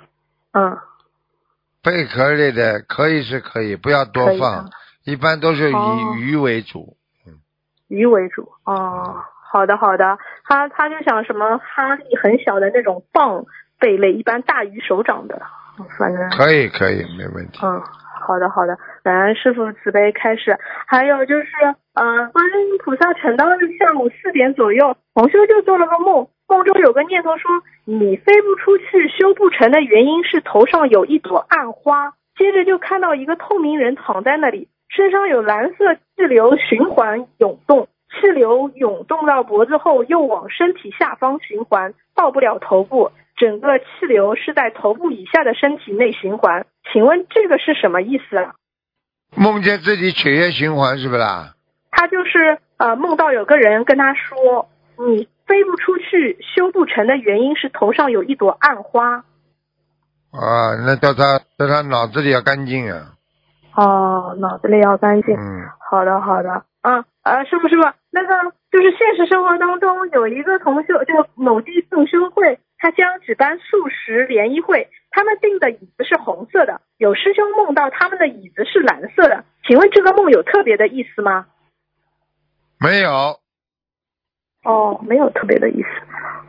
[0.53, 0.77] 嗯，
[1.83, 4.64] 贝壳类的可以是可以，不要多放啊，
[5.07, 5.97] 一般都是哦。
[6.18, 6.99] 以鱼为主。
[7.89, 8.47] 鱼为主。
[8.64, 13.47] 哦，好的好的，他他就想什么哈利很小的那种蚌
[13.79, 15.41] 贝类，一般大于手掌的，
[15.99, 16.29] 反正。
[16.31, 17.61] 可以可以，没问题。
[17.62, 17.81] 嗯，
[18.20, 20.59] 好的好的，感恩师傅慈悲开始。
[20.87, 21.49] 还有就是，
[21.95, 27.50] 呃，观音菩萨成道日下午四点左右，同修就做了个梦，梦中有个念头说，
[27.86, 32.12] 你飞不出去、修不成的原因是头上有一朵暗花。
[32.36, 43.12] 接着就看到一个透明人躺在那里，身上有蓝色气流循环涌动，气流涌动到脖子后又往身体下方循环，到不了头部。
[43.36, 48.55] 整个气流是在头部以下的身体内循环，请问这个是什么意思啊？
[49.34, 51.55] 梦见自己血液循环是不啦？
[51.90, 59.24] 他就是呃梦到有个人跟他说，你飞不出去、修不成的原因是头上有一朵暗花。
[60.30, 63.12] 啊，那叫他叫他脑子里要干净啊。
[63.74, 65.34] 哦，脑子里要干净。
[65.34, 66.64] 嗯，好的，好的。
[66.82, 81.47] 啊呃，师傅师傅，那个就是现实生活当中有一个同修，就某地共修会，他将举办素食联谊会，他们订的椅子是红色的，有师兄梦到他们的椅子是蓝色的，请问这个梦有特别的意思吗？
[82.80, 83.38] 没有。
[84.64, 85.88] 哦，没有特别的意思。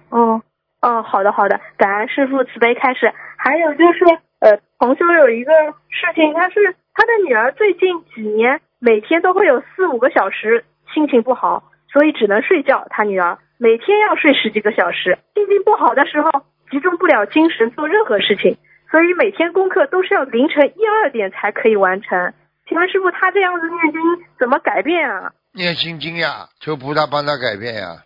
[0.09, 0.41] 哦
[0.81, 3.11] 哦，好的好的，感恩师傅慈悲开始。
[3.37, 4.05] 还有就是，
[4.39, 5.51] 呃，同修有一个
[5.89, 12.85] 事情，他是他的女儿最近几年每天都会有四五个小时心情不好，所以只能睡觉。
[12.89, 16.29] 他女儿每天要睡十几个小时，心情不好的时候
[16.69, 18.57] 集中不了精神做任何事情，
[18.91, 22.33] 所以每天功课都是要凌晨一二点才可以完成。
[22.67, 24.01] 请问师傅，他这样子念经
[24.37, 25.31] 怎么改变啊？
[25.53, 28.03] 念心经呀，求菩萨帮他改变呀。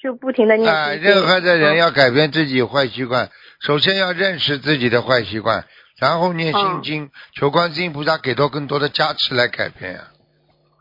[0.00, 1.10] 就不停的念哎，心经。
[1.10, 3.30] 任何的人嗯要改变自己坏习惯，
[3.60, 5.64] 首先要认识自己的坏习惯，
[5.98, 10.00] 然后念心嗯经，求观世音菩萨给到更多的加持来改变呀。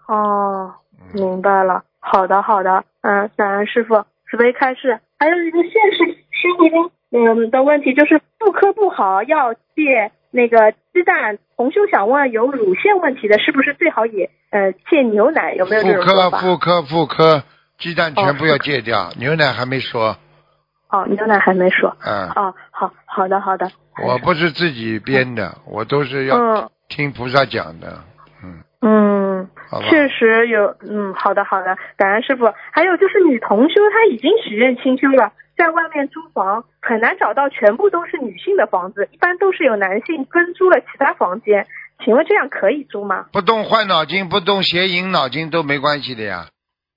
[0.08, 0.76] 哦，
[1.14, 1.84] 明白了。
[2.00, 2.84] 好的，好的。
[3.02, 5.00] 嗯，感恩师傅慈悲开示。
[5.18, 11.38] 还有一个现实生活中嗯的问题，就是妇科不好要戒那个鸡蛋。
[11.58, 15.54] 同修想问，有乳腺问题的，是不是最好也呃戒牛奶？
[15.56, 16.38] 有没有这妇科种说法？
[16.40, 17.44] 妇科妇科，
[17.78, 20.18] 鸡蛋全部哦要戒掉，牛奶还没说。
[20.90, 21.96] 哦，牛奶还没说。
[22.06, 23.72] 嗯，哦，好好的，好的。
[24.04, 28.04] 我不是自己编的，我都是要嗯听菩萨讲的。
[28.44, 29.48] 嗯，嗯，
[29.90, 32.54] 确实有，嗯，好的好的，感恩师傅。
[32.72, 41.66] 还有就是女同修她已经许愿清修了，在外面租房很难找到全部都是女性的房子，一般都是有男性分租了其他房间。
[42.04, 43.26] 请问这样可以租吗？
[43.32, 46.48] 不动坏脑筋，不动邪淫脑筋都没关系的呀。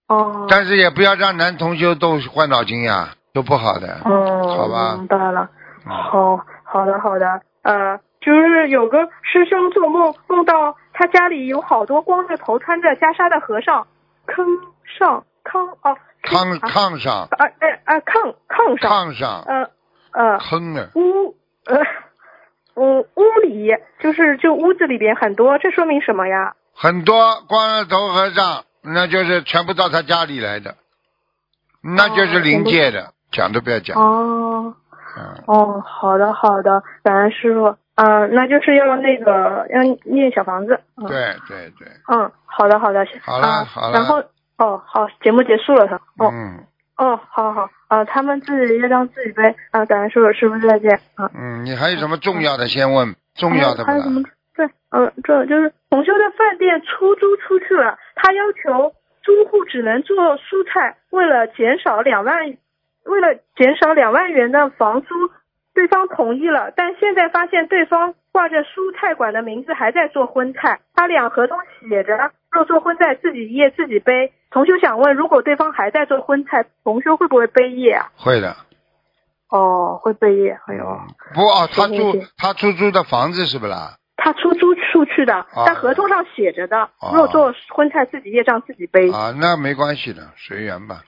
[0.08, 4.00] 哦，但是也不要让男同学动坏脑筋呀，都不好的。
[4.04, 5.42] 哦，好吧明白了。
[5.42, 5.48] 嗯
[5.90, 13.86] 好好的好的，呃，就是有个师兄做梦梦到他家里有好多光着头穿着袈裟的和尚，
[14.26, 14.44] 坑
[14.84, 15.96] 上坑哦，
[16.28, 19.70] 炕啊炕上，啊哎啊炕炕上，炕上，呃
[20.12, 20.88] 呃坑呢。
[20.94, 21.76] 屋呃
[22.74, 26.54] 嗯屋里就是就屋子里边很多，这说明什么呀？
[26.74, 30.76] 很多光着头和尚，那就是全部到他家里来的，
[31.82, 34.00] 那就是灵界的，讲都不要讲。
[34.00, 34.74] 哦
[35.18, 37.76] 嗯，哦，好的好的，感恩师傅。
[38.00, 40.80] 嗯、那就是要那个要念小房子。
[40.96, 43.04] 嗯、对对对，嗯，好的好的。
[43.22, 44.22] 好了啊好了然后
[44.58, 46.26] 哦好，节目结束了是吧？
[46.26, 51.30] 哦、嗯哦，好好啊，他们自己业障自己背啊，感恩叔叔，师傅再见啊。
[51.32, 53.14] 嗯，你还有什么重要的先问？
[53.36, 54.10] 重要的还有什？
[54.10, 54.22] 么？
[54.56, 58.92] 对，嗯，这就是同修的饭店出租出去了，他要求
[59.22, 62.56] 租户只能做蔬菜，为了减少两万，
[63.04, 65.14] 为了减少两万元的房租，
[65.72, 71.56] 对方同意了，但现在发现对方挂着蔬菜馆的名字还在做荤菜，他俩合同
[71.88, 74.32] 写着若做荤菜自己业自己背。
[74.50, 78.10] 同修想问，如果对方还在做荤菜，同修会不会背业啊？
[78.16, 78.56] 会的。
[79.50, 80.84] 哦，会背业，哎呦。
[81.34, 83.96] 不哦，他住行行行他出租的房子是不啦？
[84.16, 89.10] 他出租出去的，在合同上写着的，哦如果做荤菜自己业障自己背。
[89.12, 91.02] 啊，那没关系的，随缘吧。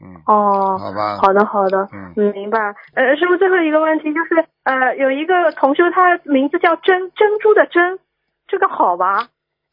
[0.00, 2.58] 嗯，哦，好吧，好的好的，嗯嗯，明白。
[2.94, 7.98] 呃，师傅最后一个问题就是，呃，有一个同修，他名字叫珍珍珠的珍，
[8.46, 9.26] 这个好吧？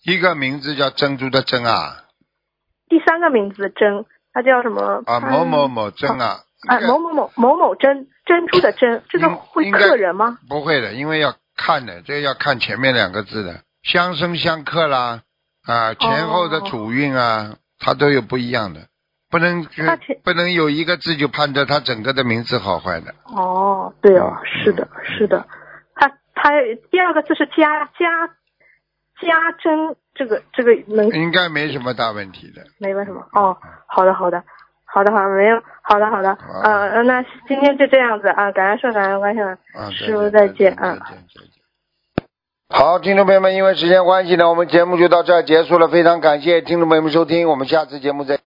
[0.03, 2.04] 一个名字叫珍珠的珍啊，
[2.87, 5.03] 第三个名字珍，他叫什么？
[5.05, 10.37] 啊，某某某珍啊，哎，这个某某某某某珍珍珠的珍，这个会克人吗？
[10.47, 15.21] 不会的，因为要看的，这个要看前面两个字的，相生相克啦，
[15.65, 18.81] 啊，前后的主运啊，它都有不一样的，
[19.29, 19.65] 不能
[20.23, 23.15] 不能有一个字就判断它整个的名字好坏的。
[23.25, 25.47] 哦，对哦，是的，是的，
[25.95, 26.51] 他他
[26.91, 28.27] 第二个字是家家
[29.21, 32.63] 家珍，这个这个能应该没什么大问题的。
[32.79, 33.55] 没问什么哦。
[33.87, 34.43] 好的，好的，
[34.85, 40.97] 好的，好的，没有，好的，好的，呃，那今天就这样子啊，感恩顺感恩观世音啊，师傅再见啊。
[42.69, 45.87] 好，听众朋友们，因为时间关系呢，我们节目就到这儿结束了。
[45.87, 48.39] 非常感谢听众朋友们收听，我们下次节目再。